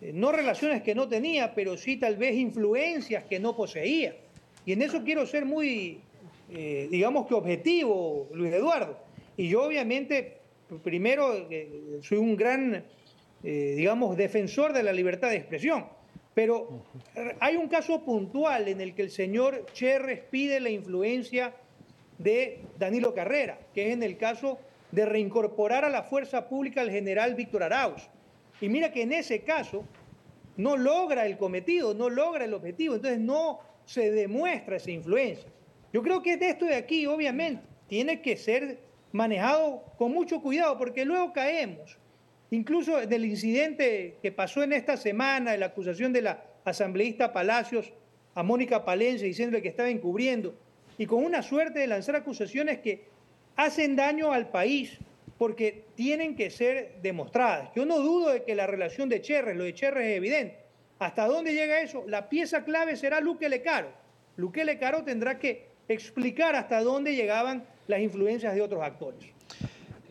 [0.00, 4.16] eh, no relaciones que no tenía, pero sí tal vez influencias que no poseía.
[4.64, 6.00] Y en eso quiero ser muy,
[6.50, 8.98] eh, digamos que objetivo, Luis Eduardo.
[9.36, 10.38] Y yo obviamente,
[10.82, 12.84] primero, eh, soy un gran,
[13.42, 15.86] eh, digamos, defensor de la libertad de expresión.
[16.34, 16.82] Pero
[17.40, 21.54] hay un caso puntual en el que el señor Cherres pide la influencia
[22.18, 24.58] de Danilo Carrera, que es en el caso
[24.92, 28.08] de reincorporar a la fuerza pública al general Víctor Arauz.
[28.60, 29.84] Y mira que en ese caso
[30.56, 35.50] no logra el cometido, no logra el objetivo, entonces no se demuestra esa influencia.
[35.96, 38.80] Yo creo que esto de aquí, obviamente, tiene que ser
[39.12, 41.96] manejado con mucho cuidado, porque luego caemos.
[42.50, 47.32] Incluso en el incidente que pasó en esta semana, en la acusación de la asambleísta
[47.32, 47.94] Palacios
[48.34, 50.54] a Mónica Palencia diciéndole que estaba encubriendo,
[50.98, 53.06] y con una suerte de lanzar acusaciones que
[53.56, 54.98] hacen daño al país
[55.38, 57.70] porque tienen que ser demostradas.
[57.74, 60.58] Yo no dudo de que la relación de Cherres, lo de Cherres es evidente.
[60.98, 62.04] ¿Hasta dónde llega eso?
[62.06, 63.88] La pieza clave será Luque Lecaro.
[64.36, 69.20] Luque Lecaro tendrá que explicar hasta dónde llegaban las influencias de otros actores.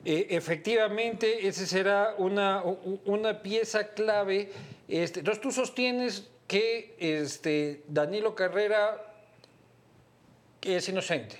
[0.03, 2.63] Eh, efectivamente, esa será una,
[3.05, 4.49] una pieza clave.
[4.87, 9.01] Este, entonces tú sostienes que este, Danilo Carrera
[10.61, 11.37] es inocente.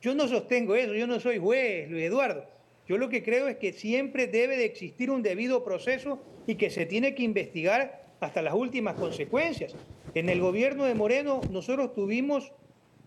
[0.00, 2.44] Yo no sostengo eso, yo no soy juez, Luis Eduardo.
[2.88, 6.70] Yo lo que creo es que siempre debe de existir un debido proceso y que
[6.70, 9.74] se tiene que investigar hasta las últimas consecuencias.
[10.14, 12.52] En el gobierno de Moreno nosotros tuvimos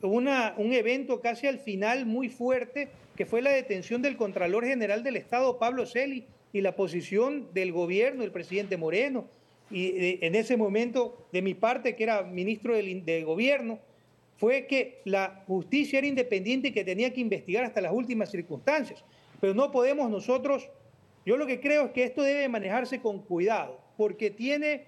[0.07, 5.17] un evento casi al final muy fuerte, que fue la detención del Contralor General del
[5.17, 9.27] Estado, Pablo Celi, y la posición del gobierno, del presidente Moreno.
[9.69, 13.79] Y eh, en ese momento, de mi parte, que era ministro del, del gobierno,
[14.37, 19.03] fue que la justicia era independiente y que tenía que investigar hasta las últimas circunstancias.
[19.39, 20.67] Pero no podemos nosotros,
[21.25, 24.85] yo lo que creo es que esto debe manejarse con cuidado, porque tiene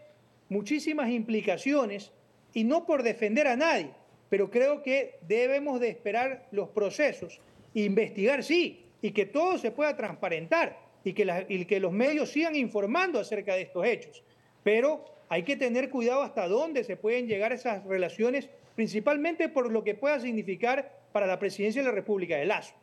[0.49, 2.12] muchísimas implicaciones
[2.54, 3.91] y no por defender a nadie,
[4.34, 7.39] pero creo que debemos de esperar los procesos,
[7.76, 13.54] investigar sí, y que todo se pueda transparentar y que, los medios sigan informando acerca
[13.54, 14.24] de estos hechos.
[14.63, 19.84] Pero hay que tener cuidado hasta dónde se pueden llegar esas relaciones principalmente por lo
[19.84, 22.74] que pueda significar para la presidencia de la República de Lazo.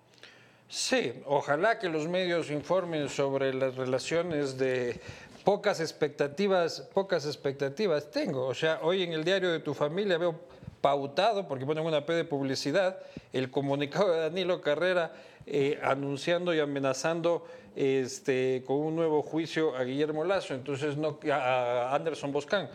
[0.68, 5.00] Sí, ojalá que los medios informen sobre las relaciones de
[5.42, 8.46] pocas expectativas, pocas expectativas tengo.
[8.46, 10.38] O sea, hoy en el diario de tu familia veo
[10.80, 12.98] pautado, porque ponen una P de publicidad,
[13.32, 15.12] el comunicado de Danilo Carrera
[15.46, 21.94] eh, anunciando y amenazando este, con un nuevo juicio a Guillermo Lazo, entonces no, a
[21.94, 22.68] Anderson Boscán.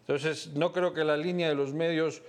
[0.00, 2.22] Entonces, no creo que la línea de los medios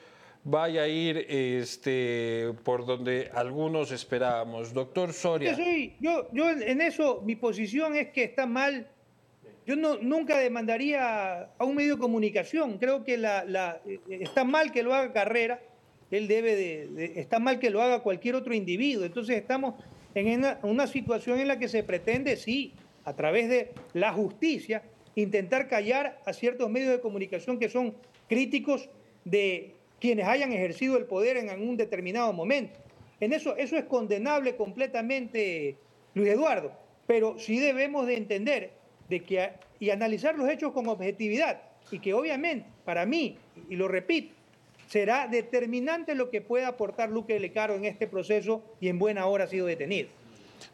[0.43, 4.73] vaya a ir este, por donde algunos esperábamos.
[4.73, 5.57] Doctor Soria.
[5.99, 8.87] Yo, yo, en eso, mi posición es que está mal.
[9.65, 12.77] Yo no, nunca demandaría a un medio de comunicación.
[12.77, 15.61] Creo que la, está mal que lo haga Carrera.
[16.11, 19.05] Él debe de, Está mal que lo haga cualquier otro individuo.
[19.05, 19.75] Entonces estamos
[20.15, 22.73] en una, una situación en la que se pretende, sí,
[23.05, 24.83] a través de la justicia,
[25.15, 27.95] intentar callar a ciertos medios de comunicación que son
[28.27, 28.89] críticos
[29.25, 32.79] de quienes hayan ejercido el poder en algún determinado momento.
[33.19, 35.77] En eso, eso es condenable completamente,
[36.13, 36.73] Luis Eduardo,
[37.07, 41.61] pero sí debemos de entender de que, y analizar los hechos con objetividad
[41.91, 43.37] y que obviamente, para mí,
[43.69, 44.33] y lo repito,
[44.87, 49.45] será determinante lo que pueda aportar Luque Lecaro en este proceso y en buena hora
[49.45, 50.09] ha sido detenido.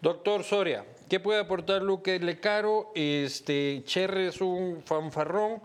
[0.02, 2.92] Doctor Soria, ¿qué puede aportar Luque Lecaro?
[2.96, 5.62] Este, Cherre es un fanfarrón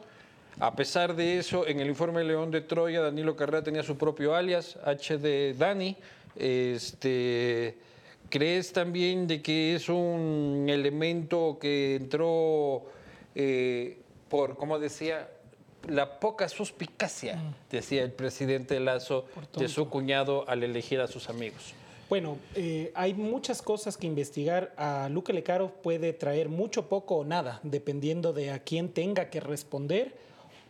[0.61, 4.37] a pesar de eso, en el informe León de Troya, Danilo Carrera tenía su propio
[4.37, 5.97] alias, HD Dani.
[6.37, 7.77] Este,
[8.29, 12.85] ¿Crees también de que es un elemento que entró
[13.35, 15.29] eh, por, como decía,
[15.89, 17.55] la poca suspicacia, mm.
[17.71, 21.75] decía el presidente Lazo, de su cuñado al elegir a sus amigos?
[22.09, 24.73] Bueno, eh, hay muchas cosas que investigar.
[24.77, 29.41] A Luque Lecaro puede traer mucho, poco o nada, dependiendo de a quién tenga que
[29.41, 30.15] responder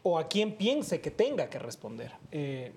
[0.03, 2.13] o a quien piense que tenga que responder.
[2.31, 2.73] Eh,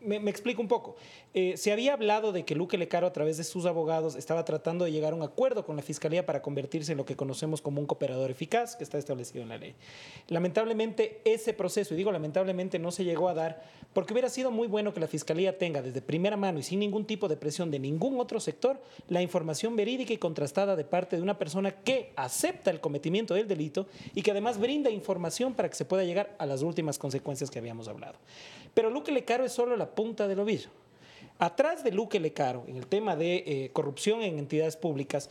[0.00, 0.96] me, explico un poco.
[1.34, 4.84] Eh, se había hablado de que Luque Lecaro, a través de sus abogados, estaba tratando
[4.84, 7.80] de llegar a un acuerdo con la Fiscalía para convertirse en lo que conocemos como
[7.80, 9.74] un cooperador eficaz, que está establecido en la ley.
[10.28, 14.68] Lamentablemente, ese proceso, y digo lamentablemente, no se llegó a dar porque hubiera sido muy
[14.68, 17.78] bueno que la Fiscalía tenga desde primera mano y sin ningún tipo de presión de
[17.78, 18.78] ningún otro sector
[19.08, 23.48] la información verídica y contrastada de parte de una persona que acepta el cometimiento del
[23.48, 27.50] delito y que además brinda información para que se pueda llegar a las últimas consecuencias
[27.50, 28.18] que habíamos hablado.
[28.76, 30.68] Pero Luque Lecaro es solo la punta del ovillo.
[31.38, 35.30] Atrás de Luque Lecaro, en el tema de eh, corrupción en entidades públicas,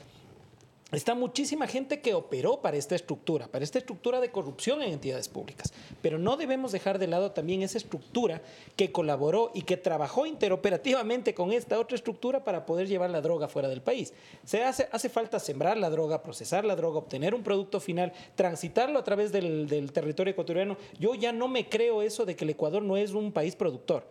[0.91, 5.27] Está muchísima gente que operó para esta estructura, para esta estructura de corrupción en entidades
[5.27, 5.73] públicas.
[6.03, 8.43] Pero no debemos dejar de lado también esa estructura
[8.75, 13.47] que colaboró y que trabajó interoperativamente con esta otra estructura para poder llevar la droga
[13.47, 14.13] fuera del país.
[14.45, 18.99] Se hace, hace falta sembrar la droga, procesar la droga, obtener un producto final, transitarlo
[18.99, 20.77] a través del, del territorio ecuatoriano.
[20.99, 24.03] Yo ya no me creo eso de que el Ecuador no es un país productor.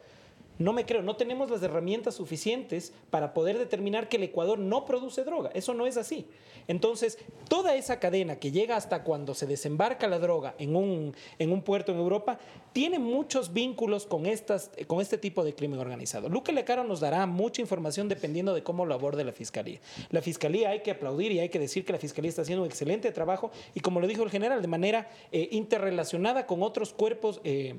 [0.59, 4.85] No me creo, no tenemos las herramientas suficientes para poder determinar que el Ecuador no
[4.85, 5.51] produce droga.
[5.55, 6.27] Eso no es así.
[6.69, 11.53] Entonces, toda esa cadena que llega hasta cuando se desembarca la droga en un, en
[11.53, 12.39] un puerto en Europa,
[12.73, 16.29] tiene muchos vínculos con, estas, con este tipo de crimen organizado.
[16.29, 19.81] Luque Lecaro nos dará mucha información dependiendo de cómo lo aborde la Fiscalía.
[20.11, 22.69] La Fiscalía hay que aplaudir y hay que decir que la Fiscalía está haciendo un
[22.69, 27.41] excelente trabajo y como lo dijo el general, de manera eh, interrelacionada con otros cuerpos.
[27.45, 27.75] Eh,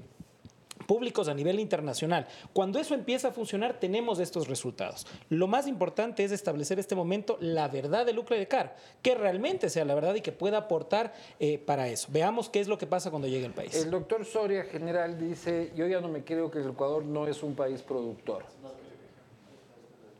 [0.85, 2.27] públicos a nivel internacional.
[2.53, 5.05] Cuando eso empieza a funcionar, tenemos estos resultados.
[5.29, 9.69] Lo más importante es establecer este momento la verdad de lucro de car, que realmente
[9.69, 12.07] sea la verdad y que pueda aportar eh, para eso.
[12.11, 13.75] Veamos qué es lo que pasa cuando llegue al país.
[13.75, 17.43] El doctor Soria, general, dice, yo ya no me creo que el Ecuador no es
[17.43, 18.43] un país productor.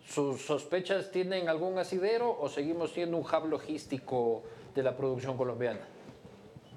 [0.08, 4.44] ¿Sus sospechas tienen algún asidero o seguimos siendo un hub logístico
[4.76, 5.82] de la producción colombiana?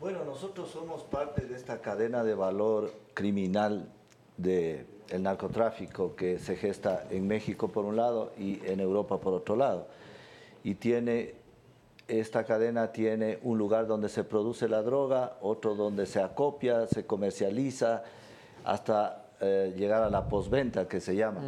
[0.01, 3.89] Bueno, nosotros somos parte de esta cadena de valor criminal
[4.37, 9.35] del el narcotráfico que se gesta en México por un lado y en Europa por
[9.35, 9.89] otro lado.
[10.63, 11.35] Y tiene,
[12.07, 17.05] esta cadena tiene un lugar donde se produce la droga, otro donde se acopia, se
[17.05, 18.05] comercializa,
[18.65, 21.41] hasta eh, llegar a la posventa que se llama.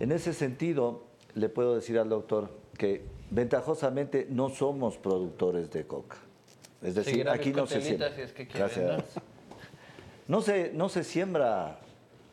[0.00, 1.02] En ese sentido,
[1.34, 6.16] le puedo decir al doctor que ventajosamente no somos productores de coca.
[6.82, 8.14] Es decir, aquí no se siembra.
[8.14, 9.22] si es que quieren, Gracias.
[10.28, 11.78] No se, no se siembra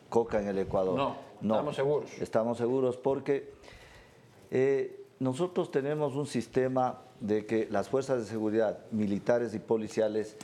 [0.08, 0.96] coca en el Ecuador.
[0.96, 1.16] No,
[1.54, 2.10] estamos seguros.
[2.20, 3.52] Estamos seguros porque
[4.50, 10.36] eh, nosotros tenemos un sistema de que las fuerzas de seguridad, militares y policiales,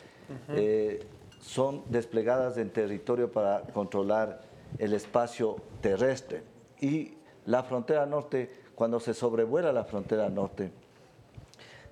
[0.49, 1.07] eh,
[1.41, 4.43] son desplegadas en territorio para controlar
[4.79, 6.43] el espacio terrestre.
[6.81, 7.15] Y
[7.47, 10.71] la frontera norte, cuando se sobrevuela la frontera norte,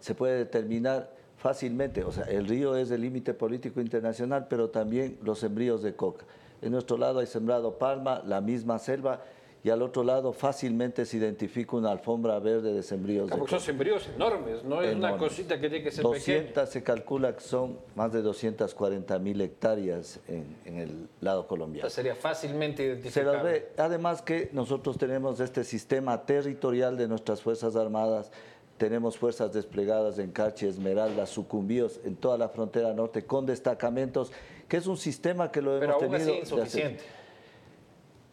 [0.00, 1.10] se puede determinar
[1.48, 5.94] fácilmente, o sea, el río es el límite político internacional, pero también los sembríos de
[5.94, 6.24] coca.
[6.62, 9.20] En nuestro lado hay sembrado palma, la misma selva,
[9.62, 13.60] y al otro lado fácilmente se identifica una alfombra verde de sembríos de Porque son
[13.60, 16.66] sembríos enormes, no es una cosita que tiene que ser 200, pequeña.
[16.66, 21.90] se calcula que son más de 240 mil hectáreas en, en el lado O colombiano.
[21.90, 23.42] sea, sería fácilmente Se identificable.
[23.42, 23.68] ve.
[23.76, 28.32] Además que nosotros tenemos este sistema territorial de nuestras Fuerzas Armadas,
[28.78, 34.32] tenemos fuerzas desplegadas en Carchi, Esmeralda, Sucumbíos, en toda la frontera norte, con destacamentos,
[34.68, 36.30] que es un sistema que lo Pero hemos aún tenido...
[36.32, 37.02] hace- insuficiente.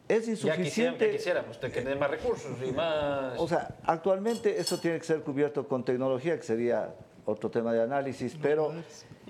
[0.07, 1.05] Es Ya quisiera, insuficiente.
[1.05, 3.39] ya quisiéramos tener más recursos y más...
[3.39, 6.93] O sea, actualmente eso tiene que ser cubierto con tecnología, que sería
[7.25, 8.73] otro tema de análisis, pero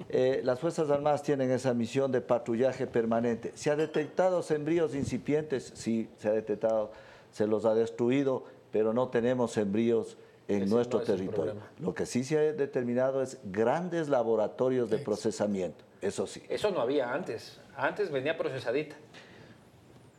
[0.09, 3.51] eh, las Fuerzas Armadas tienen esa misión de patrullaje permanente.
[3.53, 5.71] ¿Se ha detectado sembríos incipientes?
[5.75, 6.91] Sí, se ha detectado,
[7.31, 10.17] se los ha destruido, pero no tenemos sembríos
[10.55, 11.55] en Ese nuestro no territorio.
[11.79, 16.43] Lo que sí se ha determinado es grandes laboratorios de procesamiento, eso sí.
[16.49, 17.59] Eso no había antes.
[17.75, 18.95] Antes venía procesadita.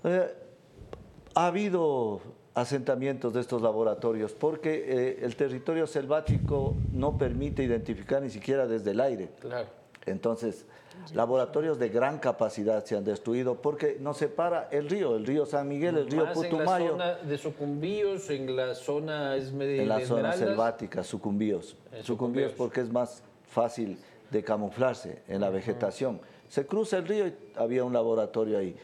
[0.05, 0.35] Eh,
[1.35, 2.21] ha habido
[2.55, 8.90] asentamientos de estos laboratorios porque eh, el territorio selvático no permite identificar ni siquiera desde
[8.90, 9.31] el aire.
[9.40, 9.68] Claro.
[10.07, 10.66] Entonces,
[11.14, 15.68] laboratorios de gran capacidad se han destruido porque nos separa el río, el río San
[15.68, 19.88] Miguel, el río Más en la Putumayo, zona de Sucumbíos, en la zona Esme- en
[19.88, 22.52] la zona selvática, Sucumbíos Sucumbíos.
[22.52, 23.98] porque es más fácil
[24.30, 26.20] de camuflarse en la vegetación.
[26.48, 28.74] Se cruza el río y había un laboratorio ahí.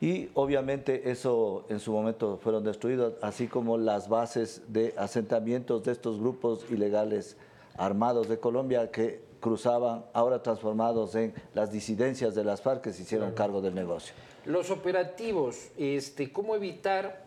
[0.00, 5.92] Y obviamente eso en su momento fueron destruidos, así como las bases de asentamientos de
[5.92, 7.36] estos grupos ilegales
[7.76, 13.02] armados de Colombia que cruzaban, ahora transformados en las disidencias de las FARC que se
[13.02, 14.14] hicieron cargo del negocio.
[14.46, 17.24] Los operativos, este, ¿cómo evitar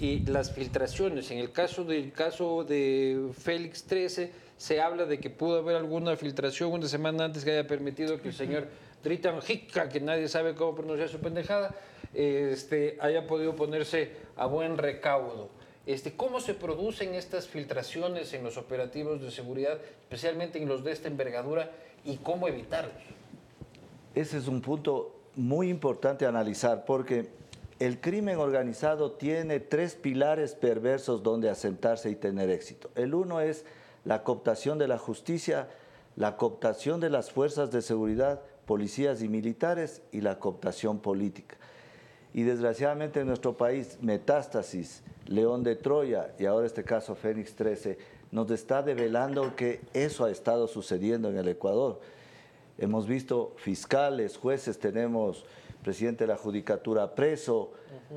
[0.00, 1.30] eh, las filtraciones?
[1.30, 6.16] En el caso del caso de Félix 13, se habla de que pudo haber alguna
[6.16, 8.66] filtración una semana antes que haya permitido que el señor
[9.02, 11.74] Dritan Hicka, que nadie sabe cómo pronunciar su pendejada,
[12.12, 15.50] este, haya podido ponerse a buen recaudo.
[15.86, 20.92] Este, ¿Cómo se producen estas filtraciones en los operativos de seguridad, especialmente en los de
[20.92, 21.70] esta envergadura,
[22.04, 22.94] y cómo evitarlos?
[24.14, 27.28] Ese es un punto muy importante analizar porque
[27.78, 32.90] el crimen organizado tiene tres pilares perversos donde asentarse y tener éxito.
[32.94, 33.64] El uno es
[34.04, 35.68] la cooptación de la justicia,
[36.16, 41.56] la cooptación de las fuerzas de seguridad, policías y militares y la cooptación política.
[42.32, 47.98] Y desgraciadamente en nuestro país, Metástasis, León de Troya y ahora este caso Fénix 13,
[48.30, 52.00] nos está develando que eso ha estado sucediendo en el Ecuador.
[52.78, 55.44] Hemos visto fiscales, jueces, tenemos
[55.82, 57.72] presidente de la judicatura preso,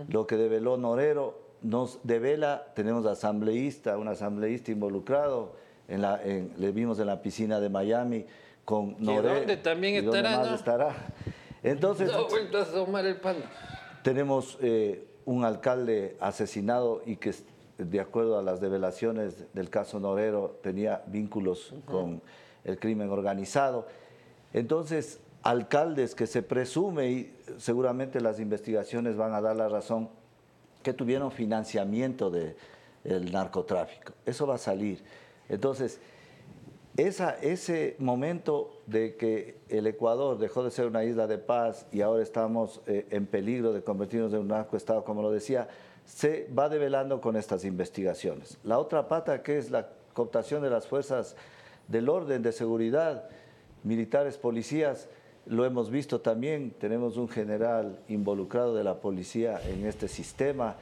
[0.10, 5.54] lo que develó Norero nos devela, tenemos asambleísta, un asambleísta involucrado,
[5.88, 8.26] en la, en- le vimos en la piscina de Miami
[8.66, 9.36] con ¿Y Norero.
[9.36, 10.56] dónde también ¿Y dónde estará, más no?
[10.56, 10.96] estará?
[11.64, 12.28] Entonces, No
[12.58, 13.38] a asomar el pan.
[14.04, 17.34] Tenemos eh, un alcalde asesinado y que,
[17.78, 22.22] de acuerdo a las revelaciones del caso Norero, tenía vínculos con
[22.64, 23.88] el crimen organizado.
[24.54, 30.10] Entonces, alcaldes que se presume, y seguramente las investigaciones van a dar la razón,
[30.84, 34.14] que tuvieron financiamiento del narcotráfico.
[34.26, 35.02] Eso va a salir.
[35.50, 36.00] Entonces,
[36.98, 42.02] esa, ese momento de que el Ecuador dejó de ser una isla de paz y
[42.02, 45.68] ahora estamos eh, en peligro de convertirnos en un narcoestado, como lo decía,
[46.06, 48.58] se va develando con estas investigaciones.
[48.64, 51.36] La otra pata, que es la cooptación de las fuerzas
[51.88, 53.28] del orden de seguridad,
[53.84, 55.10] militares, policías,
[55.46, 60.78] lo hemos visto también, tenemos un general involucrado de la policía en este sistema,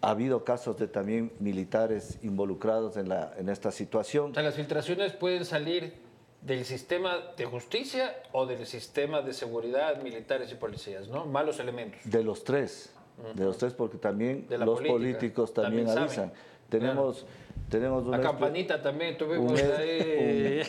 [0.00, 4.30] ha habido casos de también militares involucrados en, la, en esta situación.
[4.30, 5.94] O sea, las filtraciones pueden salir
[6.42, 11.26] del sistema de justicia o del sistema de seguridad, militares y policías, ¿no?
[11.26, 12.00] Malos elementos.
[12.04, 12.92] De los tres,
[13.34, 16.28] de los tres, porque también los política, políticos también, también avisan.
[16.28, 16.32] saben,
[16.68, 17.26] Tenemos,
[17.68, 20.62] tenemos un La campanita también tuvimos un ex- ahí.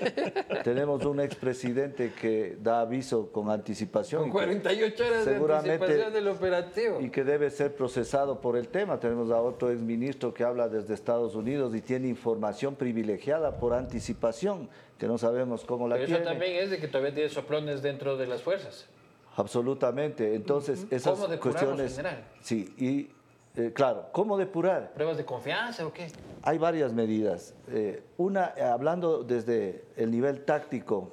[0.58, 5.36] un- tenemos un expresidente que da aviso con anticipación Con y que- 48 horas de
[5.36, 7.02] anticipación del operativo.
[7.02, 9.00] y que debe ser procesado por el tema.
[9.00, 14.70] Tenemos a otro exministro que habla desde Estados Unidos y tiene información privilegiada por anticipación,
[14.98, 16.30] que no sabemos cómo la Pero eso tiene.
[16.30, 18.88] también es de que todavía tiene soplones dentro de las fuerzas.
[19.36, 20.36] Absolutamente.
[20.36, 21.96] Entonces, esas ¿Cómo cuestiones...
[21.96, 22.24] general?
[22.42, 23.10] Sí, y
[23.56, 24.92] eh, claro, ¿cómo depurar?
[24.94, 26.08] ¿Pruebas de confianza o qué?
[26.44, 27.54] Hay varias medidas.
[27.70, 31.10] Eh, una, eh, hablando desde el nivel táctico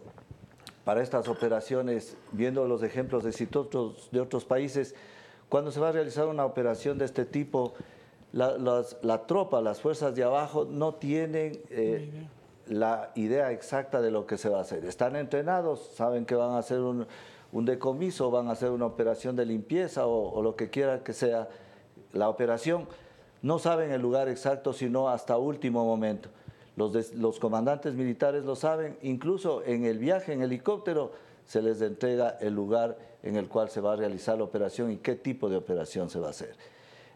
[0.84, 4.94] para estas operaciones, viendo los ejemplos de, otros- de otros países,
[5.48, 7.72] cuando se va a realizar una operación de este tipo,
[8.32, 12.10] la, las- la tropa, las fuerzas de abajo no tienen eh,
[12.68, 14.84] la idea exacta de lo que se va a hacer.
[14.84, 17.06] Están entrenados, saben que van a hacer un,
[17.52, 21.12] un decomiso, van a hacer una operación de limpieza o, o lo que quiera que
[21.12, 21.48] sea
[22.12, 22.86] la operación.
[23.42, 26.28] No saben el lugar exacto, sino hasta último momento.
[26.76, 31.12] Los, comandantes militares lo saben, incluso en el viaje en helicóptero
[31.46, 34.98] se les entrega el lugar en el cual se va a realizar la operación y
[34.98, 36.54] qué tipo de operación se va a hacer.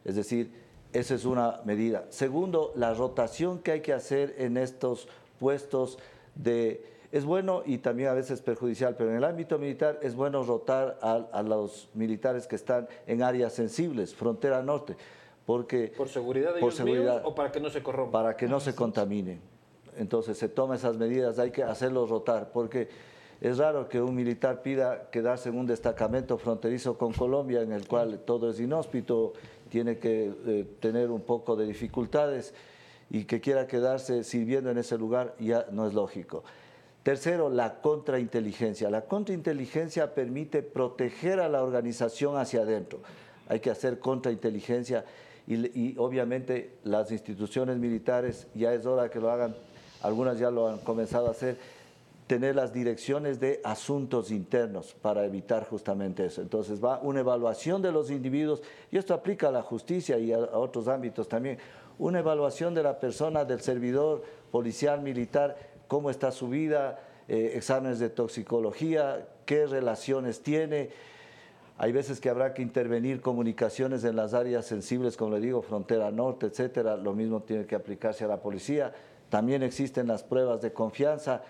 [0.05, 0.51] Es decir,
[0.95, 2.07] esa es una medida.
[2.09, 5.99] Segundo, la rotación que hay que hacer en estos puestos
[6.35, 6.85] de...
[7.13, 10.97] Es bueno y también a veces perjudicial, pero en el ámbito militar es bueno rotar
[11.03, 14.97] a, a los militares que están en áreas sensibles, frontera norte,
[15.45, 17.23] porque ¿Por seguridad de Por ellos seguridad.
[17.25, 18.13] o para que no se corrompan?
[18.13, 19.41] para que no se contaminen.
[19.97, 22.89] Entonces se toman esas medidas, hay que hacerlos rotar, porque
[23.41, 27.89] es raro que un militar pida quedarse en un destacamento fronterizo con Colombia, en el
[27.89, 29.33] cual todo es inhóspito,
[29.69, 32.55] tiene que eh, tener un poco de dificultades
[33.11, 36.45] y que quiera quedarse sirviendo en ese lugar ya no es lógico.
[37.03, 38.91] Tercero, la contrainteligencia.
[38.91, 43.01] La contrainteligencia permite proteger a la organización hacia adentro.
[43.49, 45.05] Hay que hacer contrainteligencia
[45.47, 49.57] y, y obviamente las instituciones militares ya es hora que lo hagan,
[50.03, 51.57] algunas ya lo han comenzado a hacer,
[52.27, 56.43] tener las direcciones de asuntos internos para evitar justamente eso.
[56.43, 60.37] Entonces va una evaluación de los individuos, y esto aplica a la justicia y a,
[60.37, 61.59] a otros ámbitos también,
[61.99, 64.23] una evaluación de la persona, del servidor
[64.53, 65.57] policial, militar,
[65.91, 70.91] cómo está su vida, eh, exámenes de toxicología, qué relaciones tiene.
[71.79, 76.13] Hay veces que habrá que intervenir comunicaciones en las áreas sensibles, como le digo, frontera
[76.13, 76.97] norte, etcétera.
[76.97, 78.93] Lo mismo tiene que aplicarse a la policía.
[79.31, 81.43] También existen las pruebas de confianza.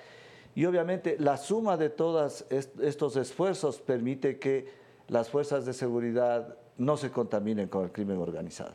[0.55, 4.69] Y obviamente la suma de todos estos esfuerzos permite que
[5.09, 8.73] las fuerzas de seguridad no se contaminen con el crimen organizado.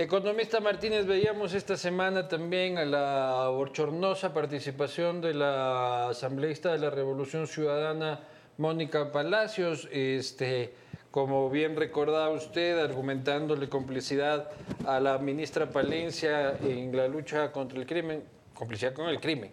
[0.00, 6.88] Economista Martínez, veíamos esta semana también a la bochornosa participación de la asambleísta de la
[6.88, 8.20] Revolución Ciudadana,
[8.58, 10.72] Mónica Palacios, este,
[11.10, 14.52] como bien recordaba usted, argumentándole complicidad
[14.86, 18.22] a la ministra Palencia en la lucha contra el crimen,
[18.54, 19.50] complicidad con el crimen.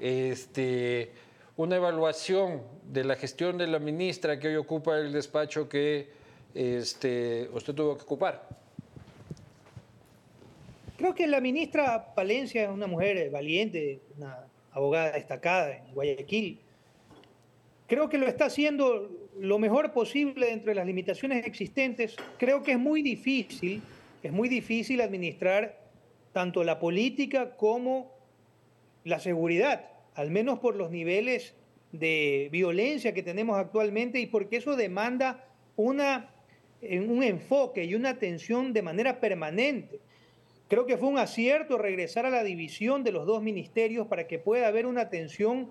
[0.00, 1.12] Este,
[1.58, 6.08] una evaluación de la gestión de la ministra que hoy ocupa el despacho que
[6.54, 8.63] este, usted tuvo que ocupar.
[10.96, 16.60] Creo que la ministra Palencia es una mujer valiente, una abogada destacada en Guayaquil.
[17.88, 22.16] Creo que lo está haciendo lo mejor posible dentro de las limitaciones existentes.
[22.38, 23.82] Creo que es muy difícil,
[24.22, 25.80] es muy difícil administrar
[26.32, 28.12] tanto la política como
[29.02, 31.54] la seguridad, al menos por los niveles
[31.90, 35.44] de violencia que tenemos actualmente y porque eso demanda
[35.76, 36.30] una,
[36.82, 40.00] un enfoque y una atención de manera permanente.
[40.68, 44.38] Creo que fue un acierto regresar a la división de los dos ministerios para que
[44.38, 45.70] pueda haber una atención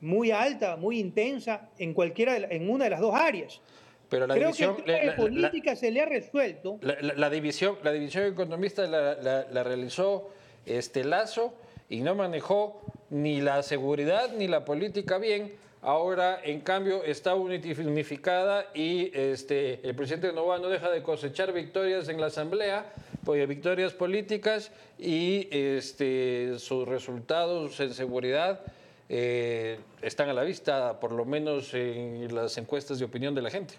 [0.00, 3.60] muy alta, muy intensa en cualquiera en una de las dos áreas.
[4.08, 6.78] Pero la Creo división, que el tema la- de la- política se le ha resuelto.
[6.80, 10.30] La, la- la división, la división economista la, la- la realizó
[10.64, 11.52] este Lazo
[11.90, 12.80] y no manejó
[13.10, 15.52] ni la seguridad ni la política bien.
[15.82, 22.08] Ahora, en cambio, está unificada y este, el presidente Novoa no deja de cosechar victorias
[22.08, 22.86] en la Asamblea,
[23.32, 28.60] victorias políticas y este, sus resultados en seguridad
[29.08, 33.50] eh, están a la vista, por lo menos en las encuestas de opinión de la
[33.50, 33.74] gente.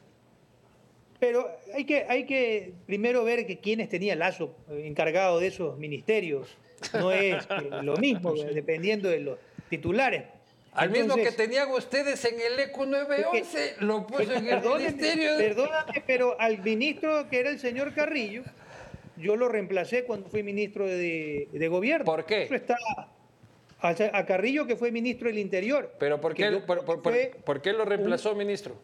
[1.20, 5.78] Pero hay que, hay que primero ver que quiénes tenía Lazo eh, encargado de esos
[5.78, 6.48] ministerios.
[6.94, 7.46] No es
[7.84, 9.38] lo mismo, dependiendo de los
[9.70, 10.24] titulares.
[10.72, 15.38] Al mismo que Entonces, tenían ustedes en el ECO 911, lo puso en el ministerio.
[15.38, 18.44] perdóname, pero al ministro que era el señor Carrillo,
[19.20, 22.06] yo lo reemplacé cuando fui ministro de, de gobierno.
[22.06, 22.44] ¿Por qué?
[22.44, 22.76] Eso está
[23.82, 25.94] a, a Carrillo, que fue ministro del Interior.
[26.00, 28.76] Pero ¿por qué, yo- por, por- por- fue por qué lo reemplazó, ministro?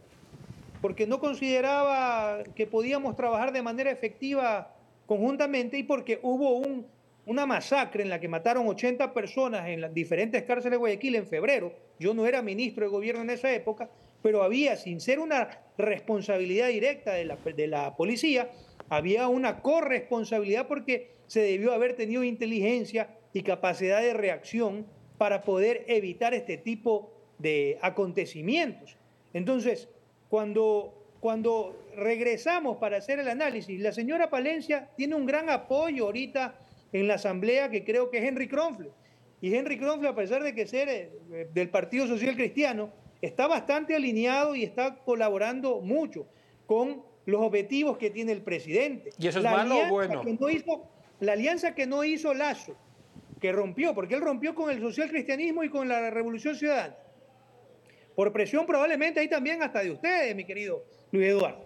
[0.81, 4.71] porque no consideraba que podíamos trabajar de manera efectiva
[5.07, 6.85] conjuntamente y porque hubo un-
[7.25, 11.25] una masacre en la que mataron 80 personas en las diferentes cárceles de Guayaquil en
[11.25, 11.73] febrero.
[11.99, 13.89] Yo no era ministro de gobierno en esa época,
[14.21, 18.49] pero había, sin ser una responsabilidad directa de la, de la policía,
[18.89, 24.85] había una corresponsabilidad porque se debió haber tenido inteligencia y capacidad de reacción
[25.17, 28.97] para poder evitar este tipo de acontecimientos.
[29.33, 29.89] Entonces,
[30.29, 36.59] cuando, cuando regresamos para hacer el análisis, la señora Palencia tiene un gran apoyo ahorita
[36.93, 38.91] en la Asamblea que creo que es Henry Kronfle.
[39.41, 42.89] Y Henry Kronfle, a pesar de que ser eh, del Partido Social Cristiano,
[43.21, 46.25] está bastante alineado y está colaborando mucho
[46.65, 49.11] con los objetivos que tiene el presidente.
[49.17, 50.21] ¿Y eso es La malo o bueno?
[50.21, 50.87] que no hizo-
[51.19, 52.75] la alianza que no hizo Lazo,
[53.41, 56.95] que rompió, porque él rompió con el social cristianismo y con la revolución ciudadana.
[58.15, 61.65] Por presión probablemente ahí también hasta de ustedes, mi querido Luis Eduardo.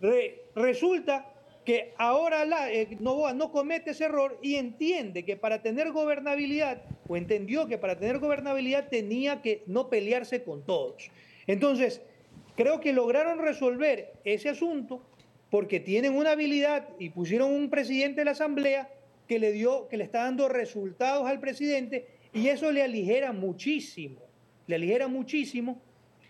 [0.00, 1.26] Re- resulta
[1.64, 6.82] que ahora la, eh, Novoa no comete ese error y entiende que para tener gobernabilidad,
[7.08, 11.10] o entendió que para tener gobernabilidad tenía que no pelearse con todos.
[11.46, 12.00] Entonces,
[12.60, 15.02] creo que lograron resolver ese asunto
[15.48, 18.90] porque tienen una habilidad y pusieron un presidente de la Asamblea
[19.26, 24.20] que le dio, que le está dando resultados al presidente y eso le aligera muchísimo,
[24.66, 25.80] le aligera muchísimo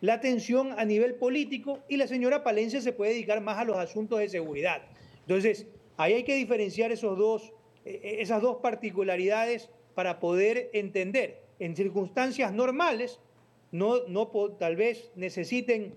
[0.01, 3.77] la tensión a nivel político y la señora Palencia se puede dedicar más a los
[3.77, 4.83] asuntos de seguridad.
[5.23, 5.67] Entonces,
[5.97, 7.53] ahí hay que diferenciar esos dos,
[7.85, 11.43] eh, esas dos particularidades para poder entender.
[11.59, 13.19] En circunstancias normales,
[13.73, 14.01] no,
[14.59, 15.97] tal vez necesiten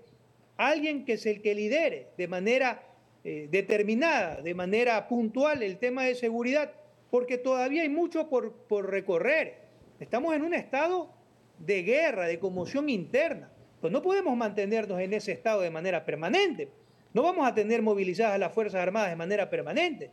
[0.56, 2.82] alguien que es el que lidere de manera
[3.24, 6.72] eh, determinada, de manera puntual el tema de seguridad,
[7.10, 9.54] porque todavía hay mucho por, por recorrer.
[10.00, 11.10] Estamos en un estado
[11.58, 13.50] de guerra, de conmoción interna.
[13.80, 16.68] Pues no podemos mantenernos en ese estado de manera permanente.
[17.12, 20.10] No vamos a tener movilizadas las Fuerzas Armadas de manera permanente.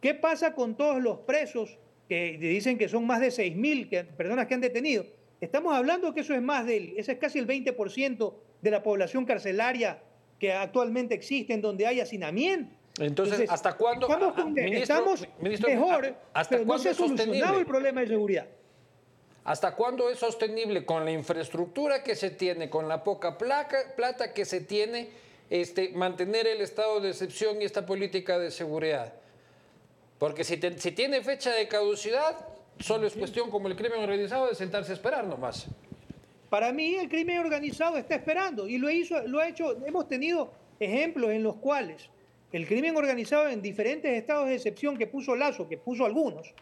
[0.00, 1.78] ¿Qué pasa con todos los presos
[2.08, 5.04] que dicen que son más de 6.000 que- personas que han detenido?
[5.40, 9.24] Estamos hablando que eso es más del, ese es casi el 20% de la población
[9.24, 9.98] carcelaria
[10.38, 12.74] que actualmente existe, en donde hay hacinamiento.
[12.98, 16.94] Entonces, ¿hasta cuándo- ah, con- ministro- estamos ministro, mejor, ¿hasta pero no cuándo se ha
[16.94, 18.46] solucionado el problema de seguridad.
[19.44, 24.34] ¿Hasta cuándo es sostenible con la infraestructura que se tiene, con la poca placa, plata
[24.34, 25.08] que se tiene,
[25.48, 29.14] este, mantener el estado de excepción y esta política de seguridad?
[30.18, 32.36] Porque si, te- si tiene fecha de caducidad,
[32.80, 35.66] solo es cuestión, como el crimen organizado, de sentarse a esperar nomás.
[36.50, 40.52] Para mí el crimen organizado está esperando y lo, hizo, lo ha hecho, hemos tenido
[40.80, 42.10] ejemplos en los cuales
[42.52, 46.52] el crimen organizado en diferentes estados de excepción que puso Lazo, que puso algunos,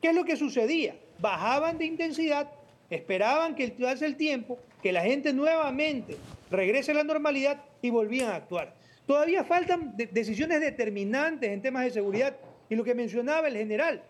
[0.00, 0.94] ¿qué es lo que sucedía?
[1.18, 2.48] Bajaban de intensidad,
[2.88, 6.16] esperaban que pase el tiempo, que la gente nuevamente
[6.50, 8.74] regrese a la normalidad y volvían a actuar.
[9.06, 12.36] Todavía faltan de- decisiones determinantes en temas de seguridad
[12.68, 14.02] y lo que mencionaba el general,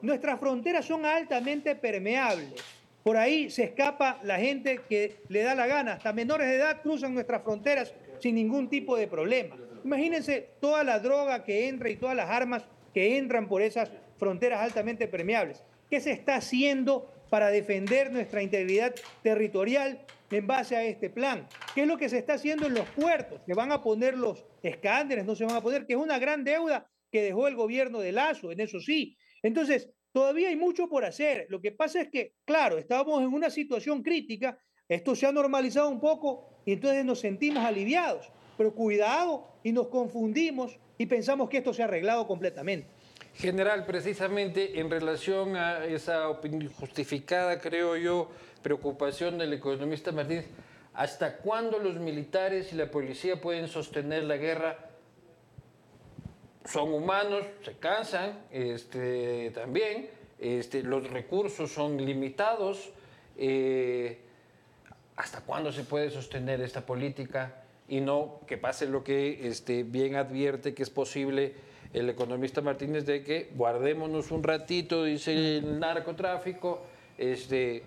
[0.00, 2.54] Nuestras fronteras son altamente permeables.
[3.02, 5.94] Por ahí se escapa la gente que le da la gana.
[5.94, 9.56] Hasta menores de edad cruzan nuestras fronteras sin ningún tipo de problema.
[9.84, 14.60] Imagínense toda la droga que entra y todas las armas que entran por esas fronteras
[14.60, 15.62] altamente permeables.
[15.88, 21.46] ¿Qué se está haciendo para defender nuestra integridad territorial en base a este plan?
[21.74, 23.40] ¿Qué es lo que se está haciendo en los puertos?
[23.46, 25.24] ¿Se van a poner los escáneres?
[25.24, 25.86] ¿No se van a poner?
[25.86, 29.16] Que es una gran deuda que dejó el gobierno de Lazo, en eso sí.
[29.42, 31.46] Entonces, todavía hay mucho por hacer.
[31.48, 35.88] Lo que pasa es que, claro, estábamos en una situación crítica, esto se ha normalizado
[35.88, 38.30] un poco y entonces nos sentimos aliviados.
[38.56, 42.88] Pero cuidado y nos confundimos y pensamos que esto se ha arreglado completamente.
[43.34, 48.30] General, precisamente en relación a esa opinión justificada, creo yo,
[48.62, 50.46] preocupación del economista Martínez,
[50.92, 54.87] ¿hasta cuándo los militares y la policía pueden sostener la guerra?
[56.70, 62.90] Son humanos, se cansan este, también, este, los recursos son limitados.
[63.38, 64.18] eh,
[65.16, 67.62] ¿Hasta cuándo se puede sostener esta política?
[67.88, 71.54] Y no que pase lo que este, bien advierte que es posible
[71.92, 76.82] el economista Martínez de que guardémonos un ratito, dice el narcotráfico,
[77.16, 77.82] este,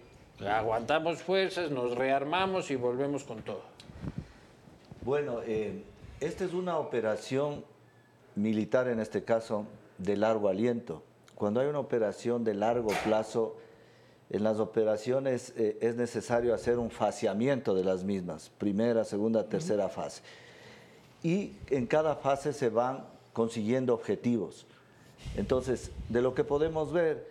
[0.46, 3.62] aguantamos fuerzas, nos rearmamos y volvemos con todo.
[5.04, 5.84] Bueno, eh,
[6.20, 7.64] esta es una operación
[8.36, 9.66] militar, en este caso,
[9.98, 11.04] de largo aliento.
[11.36, 13.58] Cuando hay una operación de largo plazo,
[14.30, 19.90] en las operaciones eh, es necesario hacer un faseamiento de las mismas, primera, segunda, tercera
[19.90, 20.22] fase.
[21.24, 24.66] Y en cada fase se van consiguiendo objetivos.
[25.36, 27.28] Entonces, de lo que podemos ver,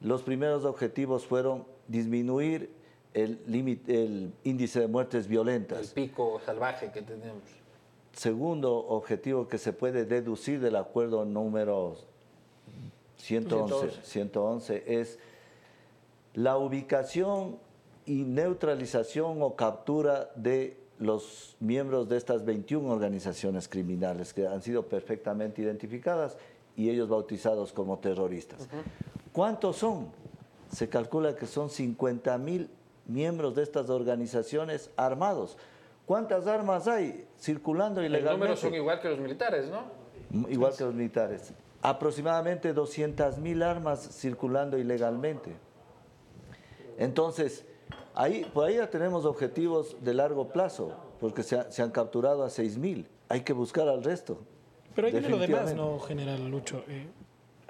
[0.00, 2.70] los primeros objetivos fueron disminuir
[3.14, 3.38] el,
[3.86, 5.88] el índice de muertes El violentas.
[5.88, 7.42] pico salvaje que tenemos.
[8.12, 11.96] Segundo objetivo que se puede deducir del acuerdo número
[13.16, 15.18] 111, 111 es
[16.34, 17.58] la ubicación
[18.04, 24.86] y neutralización o captura de los miembros de estas 21 organizaciones criminales que han sido
[24.86, 26.36] perfectamente identificadas
[26.76, 28.68] y ellos bautizados como terroristas.
[29.32, 30.08] ¿Cuántos son?
[30.70, 32.68] Se calcula que son 50 mil
[33.06, 35.56] miembros de estas organizaciones armados.
[36.12, 38.38] ¿Cuántas armas hay circulando Los ilegalmente?
[38.38, 39.84] números son igual que los militares, ¿no?
[40.50, 41.54] Igual que los militares.
[41.80, 45.54] Aproximadamente 200 mil armas circulando ilegalmente.
[46.98, 47.64] Entonces,
[48.14, 52.44] ahí, por ahí ya tenemos objetivos de largo plazo, porque se, ha- se han capturado
[52.44, 53.08] a 6 mil.
[53.30, 54.36] Hay que buscar al resto.
[54.94, 55.74] Pero ahí viene lo demás.
[55.74, 56.84] ¿no, General Lucho?
[56.88, 57.06] Eh,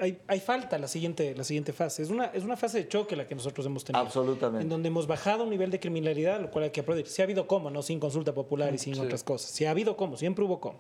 [0.03, 2.03] hay, hay falta la siguiente, la siguiente fase.
[2.03, 4.05] Es una, es una fase de choque la que nosotros hemos tenido.
[4.05, 4.63] Absolutamente.
[4.63, 7.07] En donde hemos bajado un nivel de criminalidad, lo cual hay que aplaudir.
[7.07, 7.83] Si ha habido cómo, ¿no?
[7.83, 9.51] Sin consulta popular y sin otras cosas.
[9.51, 10.79] Si ha habido cómo, siempre hubo cómo.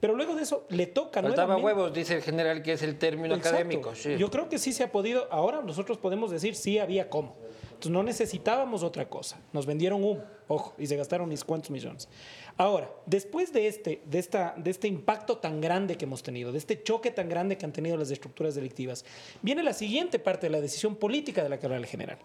[0.00, 2.98] Pero luego de eso le toca Faltaba nuevamente- huevos, dice el general, que es el
[2.98, 3.58] término Exacto.
[3.58, 3.94] académico.
[3.94, 4.16] sí.
[4.16, 5.28] Yo creo que sí se ha podido.
[5.32, 7.36] Ahora nosotros podemos decir sí había cómo.
[7.90, 9.40] No necesitábamos otra cosa.
[9.52, 12.08] Nos vendieron humo, ojo, y se gastaron mis cuantos millones.
[12.56, 16.58] Ahora, después de este, de, esta, de este impacto tan grande que hemos tenido, de
[16.58, 19.04] este choque tan grande que han tenido las estructuras delictivas,
[19.40, 22.18] viene la siguiente parte de la decisión política de la que general.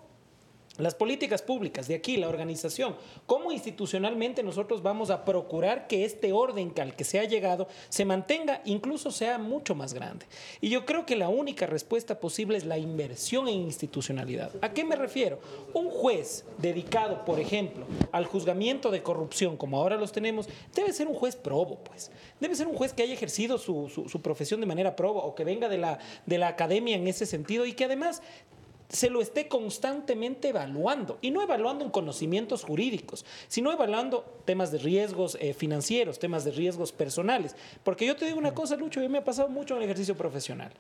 [0.78, 6.34] Las políticas públicas, de aquí la organización, cómo institucionalmente nosotros vamos a procurar que este
[6.34, 10.26] orden al que se ha llegado se mantenga, incluso sea mucho más grande.
[10.62, 14.52] Y yo creo que la única respuesta posible es la inversión en institucionalidad.
[14.62, 15.40] ¿A qué me refiero?
[15.74, 21.08] Un juez dedicado, por ejemplo, al juzgamiento de corrupción, como ahora los tenemos, debe ser
[21.08, 22.12] un juez probo, pues.
[22.40, 25.70] Debe ser un juez que haya ejercido su, profesión de manera probo o que venga
[25.70, 28.22] de la, de la academia en ese sentido y que además
[28.90, 34.78] se lo esté constantemente evaluando y no evaluando en conocimientos jurídicos, sino evaluando temas de
[34.78, 37.56] riesgos eh, financieros, temas de riesgos personales.
[37.84, 40.16] Porque yo te digo una cosa, Lucho, y me ha pasado mucho en el ejercicio
[40.16, 40.72] profesional.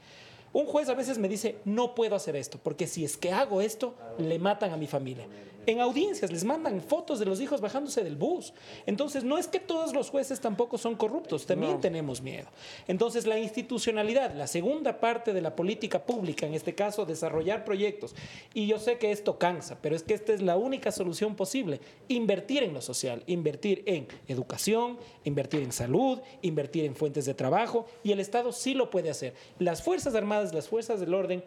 [0.53, 3.62] Un juez a veces me dice, no puedo hacer esto, porque si es que hago
[3.62, 5.28] esto, le matan a mi familia.
[5.68, 8.53] En audiencias les mandan fotos de los hijos bajándose del bus.
[8.86, 12.47] Entonces, no es que todos los jueces tampoco son corruptos, también tenemos miedo.
[12.88, 18.15] Entonces, la institucionalidad, la segunda parte de la política pública, en este caso, desarrollar proyectos.
[18.53, 21.82] Y yo sé que esto cansa, pero es que esta es la única solución posible.
[22.07, 27.88] Invertir en lo social, invertir en educación, invertir en salud, invertir en fuentes de trabajo,
[28.03, 29.34] y el Estado sí lo puede hacer.
[29.59, 31.43] Las Fuerzas Armadas, las Fuerzas del Orden,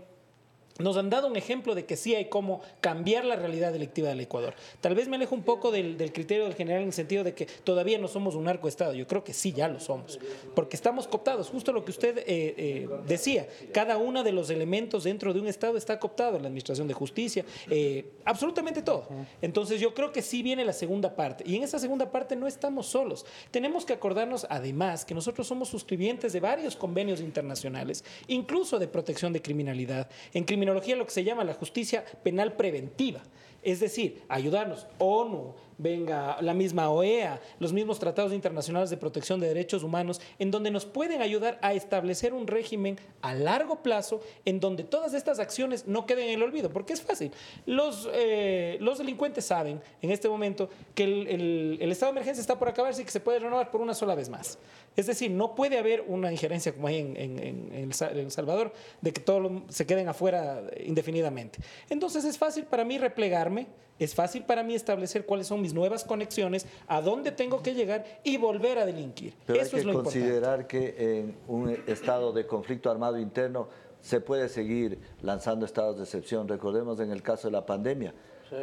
[0.80, 4.20] nos han dado un ejemplo de que sí hay cómo cambiar la realidad delictiva del
[4.20, 4.54] Ecuador.
[4.80, 7.46] Tal vez me alejo un poco del, criterio del general en el sentido de que
[7.46, 8.92] todavía no somos un narcoestado.
[8.94, 10.18] Yo creo que sí, ya lo somos.
[10.54, 11.48] Porque estamos cooptados.
[11.48, 13.48] Justo lo que usted eh, eh, decía.
[13.72, 17.44] Cada uno de los elementos dentro de un Estado está cooptado la administración de justicia.
[17.68, 19.08] eh, absolutamente todo.
[19.42, 21.44] Entonces yo creo que sí viene la segunda parte.
[21.46, 23.26] Y en esa segunda parte no estamos solos.
[23.50, 29.32] Tenemos que acordarnos además que nosotros somos suscribientes de varios convenios internacionales, incluso de protección
[29.32, 30.08] de criminalidad.
[30.32, 30.44] En
[30.74, 33.20] lo que se llama la justicia penal preventiva.
[33.62, 34.86] Es decir, ayudarnos.
[34.98, 40.50] ONU, venga la misma OEA, los mismos tratados internacionales de protección de derechos humanos, en
[40.50, 45.38] donde nos pueden ayudar a establecer un régimen a largo plazo en donde todas estas
[45.38, 47.32] acciones no queden en el olvido, porque es fácil.
[47.66, 52.58] Los, eh, los delincuentes saben en este momento que el, el- estado de emergencia está
[52.58, 54.58] por acabarse y que se puede renovar por una sola vez más.
[54.96, 59.20] Es decir, no puede haber una injerencia como hay en, en- El Salvador, de que
[59.20, 61.58] todos se queden afuera indefinidamente.
[61.88, 63.66] Entonces es fácil para mí replegarme,
[63.98, 68.04] es fácil para mí establecer cuáles son mis nuevas conexiones, a dónde tengo que llegar
[68.24, 69.34] y volver a delinquir.
[69.46, 70.18] Pero Eso hay es que lo importante.
[70.20, 73.68] considerar que en un estado de conflicto armado interno
[74.00, 76.48] se puede seguir lanzando estados de excepción.
[76.48, 78.14] Recordemos en el caso de la pandemia,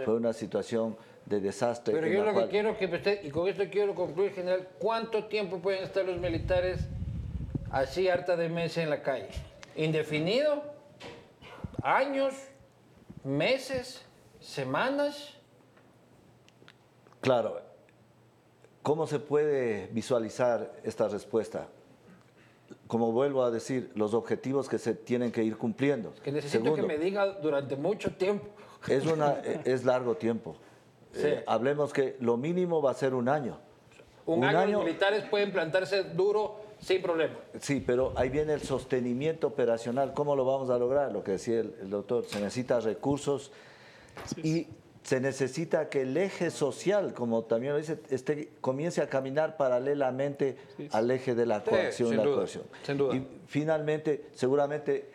[0.04, 1.94] fue una situación de desastre.
[1.94, 5.26] Pero yo lo que cual- quiero que usted, y con esto quiero concluir, general, ¿cuánto
[5.26, 6.80] tiempo pueden estar los militares
[7.72, 9.30] así harta de meses en la calle?
[9.76, 10.64] ¿Indefinido?
[11.84, 12.34] ¿Años?
[13.24, 14.02] ¿Meses?
[14.40, 15.37] ¿Semanas?
[17.22, 17.62] Claro,
[18.84, 21.68] ¿cómo se puede visualizar esta respuesta?
[22.88, 26.14] Como vuelvo a decir, los objetivos que se tienen que ir cumpliendo.
[26.24, 28.48] Que necesito Segundo, que me diga durante mucho tiempo.
[28.88, 30.56] es, una, es largo tiempo.
[31.16, 33.58] Eh, hablemos que lo mínimo va a ser un año.
[34.26, 37.36] Un, año, los militares pueden plantarse duro sin problema.
[37.60, 40.14] Sí, pero ahí viene el sostenimiento operacional.
[40.14, 41.14] ¿Cómo lo vamos a lograr?
[41.14, 43.52] Lo que decía el, el doctor, se necesita recursos
[44.44, 44.68] y
[45.08, 50.58] se necesita que el eje social, como también lo dice, este, comience a caminar paralelamente
[50.92, 52.64] al eje de la coacción sin la duda, coerción.
[52.84, 53.16] sin duda.
[53.16, 55.10] Y finalmente, seguramente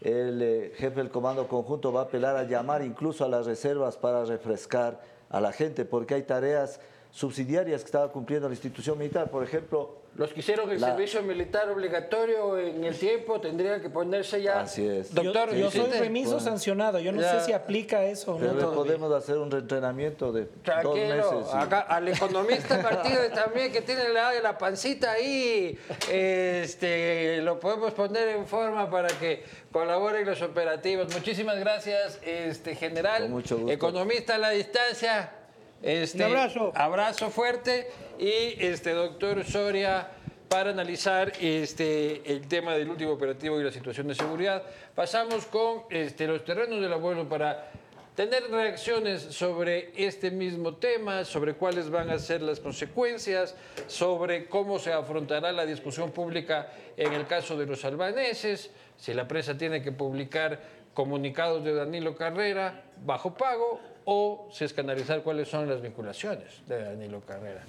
[0.00, 3.96] el eh, jefe del comando conjunto va a apelar a llamar incluso a las reservas
[3.96, 6.80] para refrescar a la gente, porque hay tareas
[7.12, 9.30] subsidiarias que estaba cumpliendo la institución militar.
[9.30, 13.88] Por ejemplo, Los que hicieron el La- servicio militar obligatorio en el tiempo tendrían que
[13.90, 14.60] ponerse ya.
[14.62, 15.08] Así es.
[15.14, 17.38] Yo- Doctor, yo, soy remiso sancionado, yo no Ya.
[17.38, 18.40] sé si aplica eso o no.
[18.40, 18.74] Pero todavía.
[18.74, 20.48] podemos hacer un reentrenamiento de
[20.82, 21.24] dos meses.
[21.54, 25.78] y- acá al economista Martínez también que tiene la, la pancita ahí,
[26.10, 31.14] este, lo podemos poner en forma para que colaboren los operativos.
[31.14, 33.72] Muchísimas gracias, este general, Con mucho gusto.
[33.72, 35.34] economista a la distancia.
[35.82, 36.72] Este, Un abrazo.
[36.74, 40.08] Abrazo fuerte y este doctor Soria
[40.48, 44.62] para analizar este, el tema del último operativo y la situación de seguridad.
[44.94, 47.70] Pasamos con este, los terrenos del abuelo para
[48.14, 53.54] tener reacciones sobre este mismo tema, sobre cuáles van a ser las consecuencias,
[53.86, 59.26] sobre cómo se afrontará la discusión pública en el caso de los albaneses, si la
[59.26, 60.60] prensa tiene que publicar
[60.92, 66.82] comunicados de Danilo Carrera bajo pago o si es canalizar cuáles son las vinculaciones de
[66.82, 67.62] Danilo Carrera.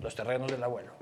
[0.00, 0.92] Los terrenos del abuelo.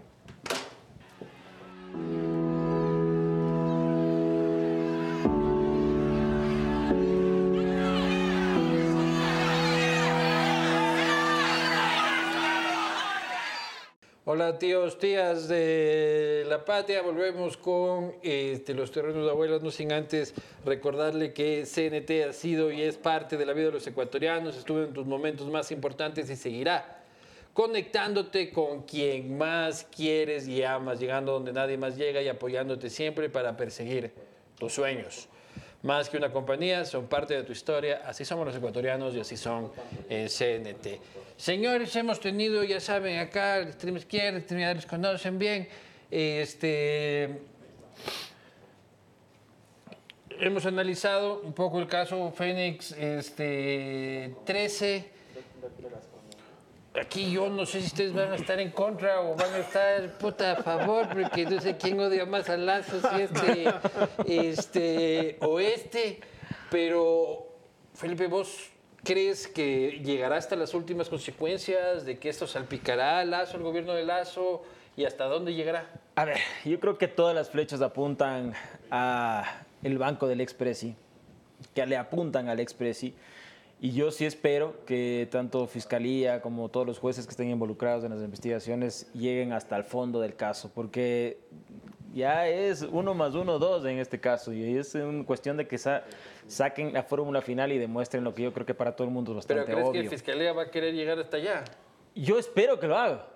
[14.33, 19.93] Hola tíos, tías de la patria, volvemos con este, los terrenos de abuelos, no sin
[19.93, 24.57] antes recordarle que CNT ha sido y es parte de la vida de los ecuatorianos,
[24.57, 27.03] estuvo en tus momentos más importantes y seguirá
[27.53, 33.31] conectándote con quien más quieres y amas, llegando donde nadie más llega y apoyándote siempre
[33.31, 34.13] para perseguir
[34.57, 35.29] tus sueños.
[35.83, 39.37] Más que una compañía, son parte de tu historia, así somos los ecuatorianos y así
[39.37, 39.73] son
[40.09, 41.20] en CNT.
[41.41, 45.69] Señores, hemos tenido, ya saben, acá el extremo izquierdo, el extremo los conocen bien,
[46.11, 47.41] este,
[50.39, 55.11] hemos analizado un poco el caso Fénix este, 13.
[57.01, 60.19] Aquí yo no sé si ustedes van a estar en contra o van a estar
[60.19, 63.73] puta a favor, porque no sé quién odia más a Lazo, si este,
[64.27, 66.21] este o este.
[66.71, 67.49] Pero,
[67.95, 68.73] Felipe, ¿vos
[69.05, 73.93] crees que llegará hasta las últimas consecuencias de que esto salpicará a Lazo, el gobierno
[73.95, 74.63] de Lazo,
[74.97, 75.89] y hasta dónde llegará?
[76.17, 78.53] A ver, yo creo que todas las flechas apuntan
[78.91, 80.95] a el banco del Expressi,
[81.75, 83.15] que le apuntan al Expressi.
[83.83, 88.11] Y yo sí espero que tanto Fiscalía como todos los jueces que estén involucrados en
[88.11, 91.39] las investigaciones lleguen hasta el fondo del caso, porque
[92.15, 95.79] ya es uno más uno, dos en este caso, y es una cuestión de que
[96.47, 99.39] saquen la fórmula final y demuestren lo que yo creo que para todo el mundo
[99.39, 100.01] es ¿Pero bastante crees obvio.
[100.01, 101.65] que la Fiscalía va a querer llegar hasta allá?
[102.15, 103.27] Yo espero que lo haga.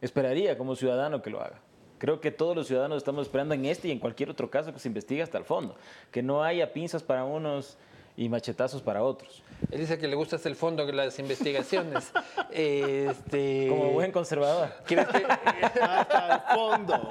[0.00, 1.60] Esperaría como ciudadano que lo haga.
[1.98, 4.78] Creo que todos los ciudadanos estamos esperando en este y en cualquier otro caso que
[4.78, 5.74] se investigue hasta el fondo.
[6.12, 7.76] Que no haya pinzas para unos
[8.18, 9.44] y machetazos para otros.
[9.70, 12.10] Él dice que le gusta hasta el fondo de las investigaciones.
[12.50, 14.70] este, Como buen conservador.
[14.84, 15.24] ¿Crees que,
[15.80, 17.08] Hasta el fondo.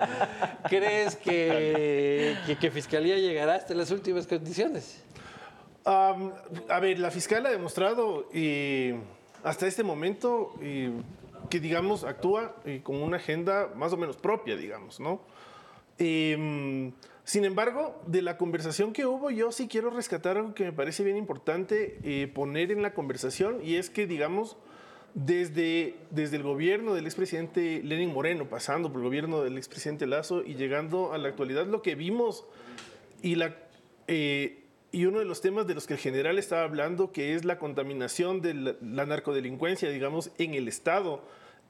[0.68, 5.01] crees que, que, que Fiscalía llegará hasta las últimas condiciones?
[5.86, 8.99] A ver, la fiscal ha demostrado eh,
[9.45, 10.91] hasta este momento eh,
[11.49, 12.53] que, digamos, actúa
[12.84, 15.22] con una agenda más o menos propia, digamos, ¿no?
[15.97, 16.91] Em,
[17.28, 21.03] sin embargo, de la conversación que hubo, yo sí quiero rescatar algo que me parece
[21.03, 24.55] bien importante eh, poner en la conversación y es que, digamos,
[25.13, 30.41] desde, desde el gobierno del expresidente Lenin Moreno, pasando por el gobierno del expresidente Lazo
[30.41, 32.45] y llegando a la actualidad, lo que vimos
[33.21, 33.57] y, la,
[34.07, 34.63] eh,
[34.93, 37.59] y uno de los temas de los que el general estaba hablando, que es la
[37.59, 41.21] contaminación de la, narcodelincuencia, digamos, en el Estado,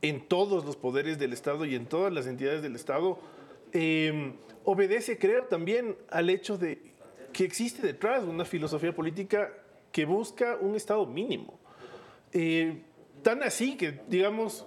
[0.04, 3.18] en todos los poderes del Estado y en todas las entidades del Estado,
[3.74, 4.34] eh,
[4.70, 6.82] obedece, creo, también al hecho de
[7.32, 9.54] que existe detrás una filosofía política
[9.94, 11.58] que busca un Estado mínimo.
[12.34, 12.82] Eh,
[13.24, 14.66] tan así que, digamos,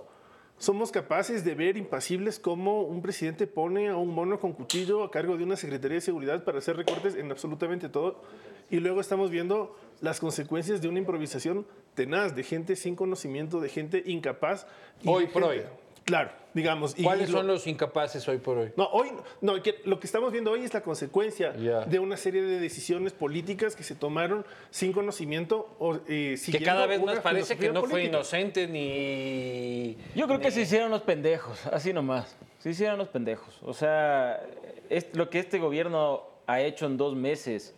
[0.57, 5.11] somos capaces de ver impasibles cómo un presidente pone a un mono con cuchillo a
[5.11, 8.23] cargo de una Secretaría de Seguridad para hacer recortes en absolutamente todo.
[8.71, 13.69] Y luego estamos viendo las consecuencias de una improvisación tenaz, de gente sin conocimiento, de
[13.69, 14.67] gente incapaz.
[15.03, 15.67] y Hoy por gente-
[16.11, 16.99] Claro, digamos.
[16.99, 18.73] y ¿Cuáles lo- son los incapaces hoy por hoy?
[18.77, 22.43] no, hoy, no, que lo que estamos viendo hoy es la consecuencia de una serie
[22.43, 27.23] de decisiones políticas que se tomaron sin conocimiento o eh, Que cada vez una más
[27.23, 29.97] parece que no fue inocente ni...
[30.17, 32.37] Yo creo que se hicieron los pendejos, así nomás.
[32.59, 33.59] Se hicieron los pendejos.
[33.63, 34.43] O sea,
[34.89, 37.75] es, lo que este gobierno ha hecho en dos meses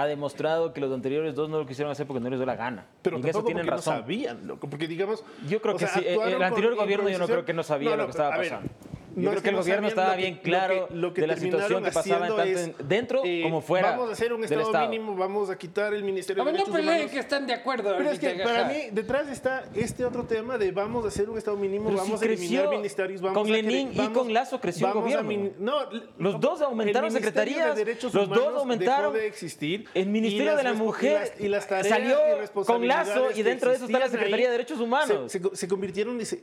[0.00, 2.56] ha demostrado que los anteriores dos no lo quisieron hacer porque no les dio la
[2.56, 2.86] gana.
[3.02, 3.96] Pero y eso tienen razón.
[3.96, 5.24] no sabían, loco, porque digamos...
[5.48, 7.62] Yo creo que sea, sí, el- actuaron el anterior gobierno yo no creo que no
[7.62, 8.68] sabía lo que estaba a pasando.
[9.16, 11.26] Yo es creo que el no gobierno estaba bien lo claro que- lo que de
[11.26, 14.44] la situación que pasaba tanto es, en- dentro eh, como fuera Vamos a hacer un
[14.44, 14.88] Estado Estado.
[14.88, 17.12] mínimo, vamos a quitar el Ministerio A de ver, no Derechos peleen Humanos.
[17.12, 17.94] que están de acuerdo.
[17.96, 21.38] Pero es que para mí detrás está este otro tema de vamos a hacer un
[21.38, 24.60] Estado mínimo, Pero vamos si a eliminar ministerios, vamos con a Lenin y con Lazo
[24.60, 25.28] creció el a gobierno.
[25.28, 25.74] min- no,
[26.18, 29.12] Los dos aumentaron de secretarías, Derechos los dos aumentaron.
[29.12, 32.18] dejó de existir El Ministerio de la Mujer las- y las tareas salió
[32.64, 35.32] con Lazo y dentro de eso está la Secretaría de Derechos Humanos.
[35.32, 36.40] Se, se co- se convirtieron y se,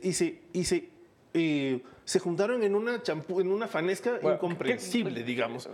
[1.32, 5.68] y se, juntaron en una champú, en una fanesca Bueno, incomprensible, digamos.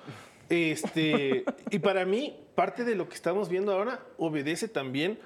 [0.48, 5.18] Este, y para mí, parte de lo que estamos viendo ahora obedece también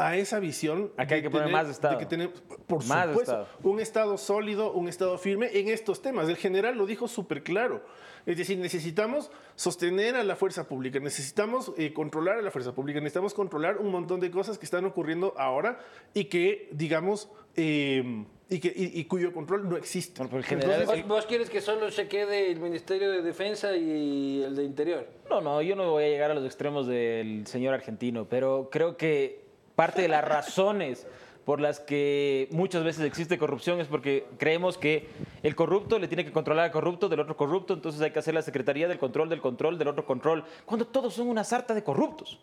[0.00, 0.92] a esa visión.
[0.96, 1.94] Acá hay de que poner más Estado.
[1.94, 3.46] De que tenemos, por Más supuesto, Estado.
[3.62, 6.28] un Estado sólido, un Estado firme en estos temas.
[6.28, 7.82] El general lo dijo súper claro.
[8.26, 13.00] Es decir, necesitamos sostener a la fuerza pública, necesitamos eh, controlar a la fuerza pública,
[13.00, 15.78] necesitamos controlar un montón de cosas que están ocurriendo ahora
[16.12, 20.18] y que, digamos, eh, y, que, y, y cuyo control no existe.
[20.18, 23.74] Bueno, pero el general- ¿Vos, vos quieres que solo se quede el Ministerio de Defensa
[23.74, 25.06] y el de Interior?
[25.30, 28.96] No, no, yo no voy a llegar a los extremos del señor argentino, pero creo
[28.98, 29.48] que
[29.80, 31.06] parte de las razones
[31.46, 35.08] por las que muchas veces existe corrupción es porque creemos que
[35.42, 38.34] el corrupto le tiene que controlar al corrupto del otro corrupto, entonces hay que hacer
[38.34, 41.82] la Secretaría del Control del Control del otro control, cuando todos son una sarta de
[41.82, 42.38] corruptos.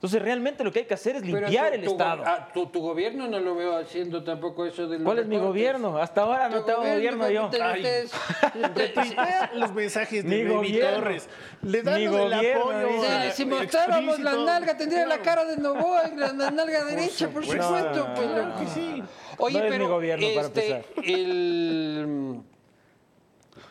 [0.00, 2.22] Entonces realmente lo que hay que hacer es Pero limpiar tu- el tu, Estado.
[2.24, 5.36] ah, tu, tu gobierno no lo veo haciendo tampoco eso de los ¿Cuál es mi
[5.36, 5.98] gobierno?
[5.98, 7.44] Hasta ahora no tengo gobierno yo.
[7.44, 7.80] ustedes- Ay.
[7.80, 8.12] ustedes-
[8.54, 11.00] ustedes- Retuitea los mensajes de Mi Baby gobierno.
[11.00, 11.28] Torres.
[11.60, 13.02] Le dan Mi el gobierno, apoyo.
[13.02, 16.82] a- Sí, si mostráramos la nalga, tendría la cara de Novoa y la, la nalga
[16.86, 17.66] derecha, por supuesto.
[17.66, 17.98] supuesto.
[17.98, 19.02] No, no, pues, no, que sí.
[19.36, 21.04] Oye, No es mi gobierno, para este, empezar.
[21.04, 22.40] el...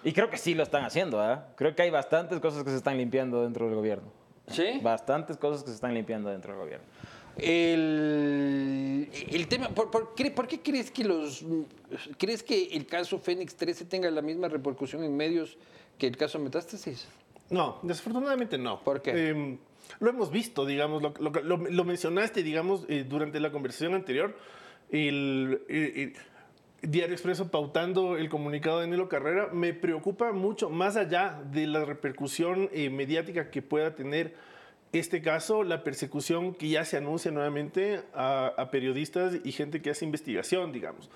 [0.04, 1.48] Y creo que sí lo están haciendo, ¿ah?
[1.56, 4.19] Creo que hay bastantes cosas que se están limpiando dentro del gobierno.
[4.50, 4.80] ¿Sí?
[4.82, 6.86] Bastantes cosas que se están limpiando dentro del gobierno.
[7.38, 11.44] El, el tema, ¿por, por qué, por qué crees que los
[12.18, 15.58] crees que el caso Fénix 13 tenga la misma repercusión en medios
[15.98, 17.08] que el caso Metástasis?
[17.50, 18.82] No, desafortunadamente no.
[18.84, 19.12] ¿Por qué?
[19.16, 19.58] Eh,
[20.00, 24.36] lo hemos visto, digamos, lo, lo- lo- lo mencionaste, digamos, eh, durante la conversación anterior.
[24.92, 26.14] El, el- el
[26.82, 31.84] Diario Expreso pautando el comunicado de Nelo Carrera me preocupa mucho, más allá de la
[31.84, 34.34] repercusión eh, mediática que pueda tener
[34.94, 39.90] este caso, la persecución que ya se anuncia nuevamente a, a periodistas y gente que
[39.92, 41.10] hace investigación, digamos.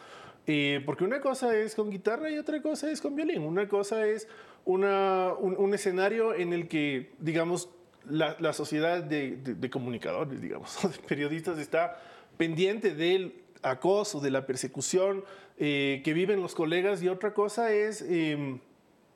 [0.46, 3.42] Eh, porque una cosa es con guitarra y otra cosa es con violín.
[3.42, 4.28] Una cosa es
[4.66, 7.70] una, un, un escenario en el que, digamos,
[8.10, 11.98] la, la sociedad de, de- de comunicadores, digamos, de periodistas está
[12.38, 15.24] pendiente del acoso, de la persecución
[15.60, 18.02] eh, que viven los colegas y otra cosa es...
[18.02, 18.60] em,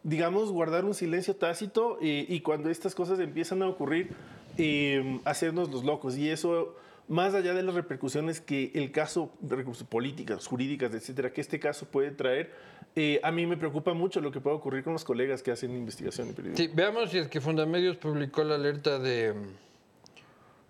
[0.08, 4.12] digamos, guardar un silencio tácito eh, y cuando estas cosas empiezan a ocurrir,
[4.58, 6.18] eh, hacernos los locos.
[6.18, 6.78] Y eso,
[7.10, 11.88] más allá de las repercusiones que el caso, repercusiones políticas, jurídicas, etcétera, que este caso
[11.88, 12.52] puede traer,
[12.96, 15.72] eh, a mí me preocupa mucho lo que puede ocurrir con los colegas que hacen
[15.72, 16.66] investigación y periodismo.
[16.66, 19.34] Sí, veamos si es que Fundamedios publicó la alerta de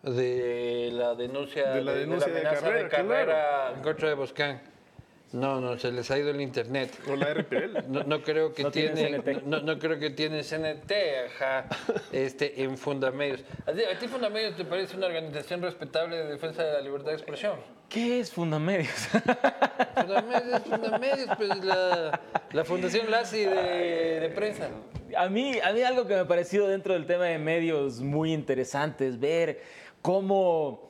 [0.04, 4.62] de la denuncia De la denuncia de amenaza Carrera, Carrera en contra de Boscán.
[5.34, 6.92] No, no, se les ha ido el internet.
[7.10, 7.90] O la RPL.
[7.90, 9.44] No, no creo que No tienen tienen, CNT.
[9.46, 10.92] no, no creo que tienen CNT,
[11.28, 11.66] ajá,
[12.14, 13.42] este, en Fundamedios.
[13.66, 17.10] ¿A ti, a ti Fundamedios te parece una organización respetable de defensa de la libertad
[17.10, 17.56] de expresión?
[17.90, 18.90] ¿Qué es Fundamedios?
[19.96, 22.22] Fundamedios, Fundamedios, pues la,
[22.54, 24.70] la Fundación LACI de, de prensa.
[25.18, 28.34] A mí, a mí algo que me ha parecido dentro del tema de medios muy
[28.34, 29.62] interesante es ver
[30.02, 30.87] cómo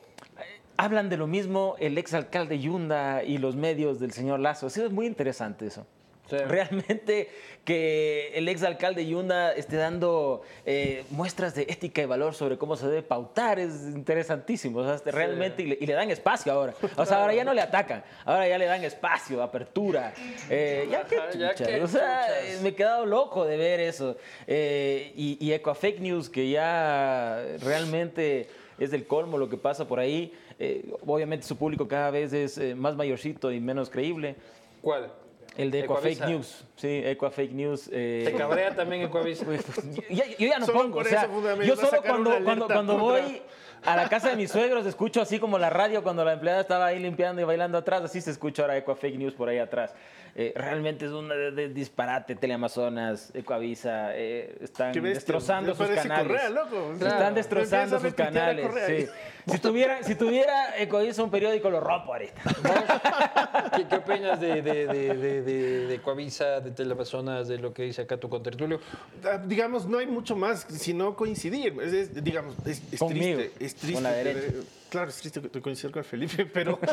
[0.78, 4.68] hablan de lo mismo el exalcalde Yunda y los medios del señor Lazo.
[4.68, 5.86] Ha sido muy interesante eso.
[6.30, 6.36] Sí.
[6.36, 7.30] Realmente
[7.64, 12.86] que el exalcalde Yunda esté dando eh, muestras de ética y valor sobre cómo se
[12.86, 14.80] debe pautar es interesantísimo.
[14.80, 16.74] O sea, este, realmente, y le, y le dan espacio ahora.
[16.96, 20.12] O sea, ahora ya no le atacan, ahora ya le dan espacio, apertura.
[20.48, 22.26] Eh, ya qué O sea,
[22.62, 24.16] me he quedado loco de ver eso.
[24.46, 28.48] Eh, y, y Eco Fake News, que ya realmente
[28.78, 30.32] es del colmo lo que pasa por ahí.
[30.58, 34.34] Eh, obviamente su público cada vez es eh, más mayorcito y menos creíble.
[34.82, 35.10] ¿Cuál?
[35.56, 36.24] El de Eco Ecoavisa.
[36.24, 36.64] Fake News.
[36.76, 37.88] Sí, Eco Fake News.
[37.92, 39.44] eh, ¿Te cabrea también Ecoavisa?
[39.46, 39.64] pues,
[40.08, 40.94] yo, yo ya no Solo pongo.
[40.98, 43.42] por o sea, eso, Fundamedios, yo solo cuando, cuando, cuando contra- voy
[43.84, 46.86] a la casa de mis suegros escucho así como la radio cuando la empleada estaba
[46.86, 49.94] ahí limpiando y bailando atrás, así se escucha ahora Eco Fake News por ahí atrás.
[50.40, 52.36] Eh, realmente es un de- de disparate.
[52.36, 56.28] Teleamazonas, Ecoavisa, eh, están destrozando sus canales.
[56.28, 56.92] Correa, loco.
[56.92, 57.14] Se Claro.
[57.16, 58.70] Están destrozando sus canales.
[58.86, 59.06] Sí.
[59.50, 62.40] Si tuviera, si tuviera Ecoavisa un periódico, lo rompo ahorita.
[63.76, 67.82] ¿Qué, qué opinas de, de, de, de, de, de Ecoavisa, de Teleamazonas, de lo que
[67.82, 68.78] dice acá tu contertulio?
[69.24, 71.74] Ah, digamos, no hay mucho más sino coincidir.
[71.82, 73.64] Es, es, digamos, es, es Conmigo, triste.
[73.64, 73.94] Es triste.
[73.94, 74.68] con la tener- derecha.
[74.88, 76.78] claro, es triste que- coincidir con Felipe, pero.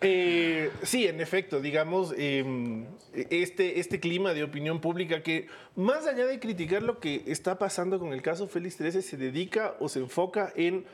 [0.00, 2.84] Eh, sí, en efecto, digamos, eh,
[3.30, 7.98] este, este clima de opinión pública que, más allá de criticar lo que está pasando
[7.98, 10.84] con el caso Félix 13, se dedica o se enfoca en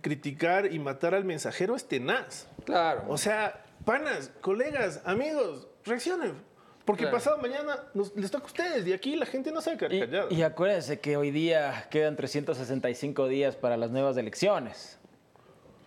[0.00, 2.46] criticar y matar al mensajero, es tenaz.
[2.64, 3.04] Claro.
[3.08, 6.34] O sea, panas, colegas, amigos, reaccionen.
[6.84, 7.16] Porque Claro.
[7.16, 9.78] pasado mañana nos- les toca a ustedes y aquí la gente no se va a
[9.78, 14.98] quedar Y, y acuérdense que hoy día quedan 365 días para las nuevas elecciones.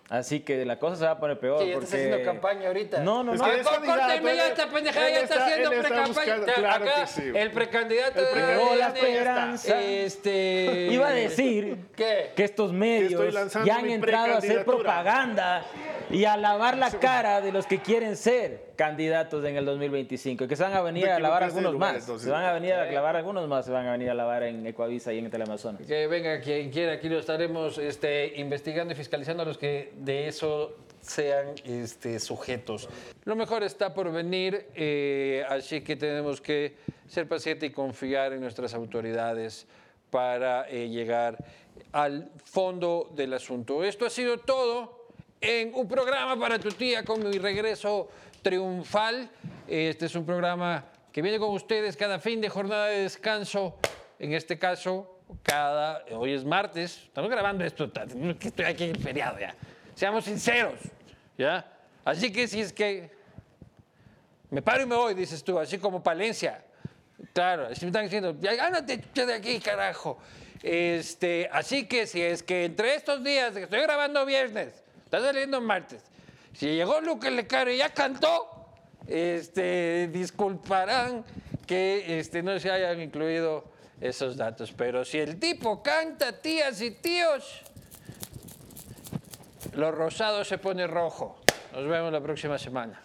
[0.08, 1.58] Así que la cosa se va a poner peor.
[1.58, 2.04] Sí, ya estás porque...
[2.06, 3.00] haciendo campaña ahorita.
[3.00, 3.44] No, no, Es no.
[3.44, 5.70] que Ah, es có- candidato, córtenme ya él- esta pendejada, él ya está, está- haciendo
[5.70, 6.54] pre-campaña.
[6.54, 7.22] claro Acá, que sí.
[7.34, 9.80] el precandidato El de la esperanza.
[9.82, 10.88] Este...
[10.92, 12.30] Iba a decir ¿Qué?
[12.36, 15.64] que estos medios lanzando ya han entrado a hacer propaganda
[16.08, 20.48] y a lavar la cara de los que quieren ser candidatos en el 2025 y
[20.48, 22.02] que se van a venir a lavar algunos lugar, más.
[22.02, 22.26] entonces.
[22.26, 24.66] Se van a venir a lavar algunos más, se van a venir a lavar en
[24.66, 25.82] Ecoavisa y en Teleamazonas.
[25.82, 30.28] Que venga quien quiera, aquí lo estaremos este, investigando y fiscalizando a los que de
[30.28, 32.88] eso sean este, sujetos.
[33.24, 36.74] Lo mejor está por venir, eh, así que tenemos que
[37.08, 39.66] ser pacientes y confiar en nuestras autoridades
[40.10, 41.36] para eh, llegar
[41.92, 43.84] al fondo del asunto.
[43.84, 45.06] Esto ha sido todo
[45.40, 48.08] en un programa para tu tía con mi regreso
[48.46, 49.28] triunfal.
[49.66, 53.76] Este es un programa que viene con ustedes cada fin de jornada de descanso.
[54.20, 56.04] En este caso, cada.
[56.12, 57.02] Hoy es martes.
[57.06, 57.90] Estamos grabando esto.
[58.40, 59.52] Estoy aquí en feriado ya.
[59.96, 60.78] Seamos sinceros.
[61.36, 61.66] ¿Ya?
[62.04, 63.10] Así que si es que.
[64.48, 66.62] Me paro y me voy, dices tú, así como Palencia.
[67.32, 70.18] Claro, así me están diciendo, ándate de aquí, carajo.
[70.62, 76.04] Este, así que si es que entre estos días, estoy grabando viernes, está saliendo martes,
[76.56, 78.66] si llegó Luque Lecaro y ya cantó,
[79.06, 81.22] este, disculparán
[81.66, 83.64] que este, no se hayan incluido
[84.00, 84.72] esos datos.
[84.72, 87.62] Pero si el tipo canta, tías y tíos,
[89.74, 91.38] lo rosado se pone rojo.
[91.72, 93.02] Nos vemos la próxima semana.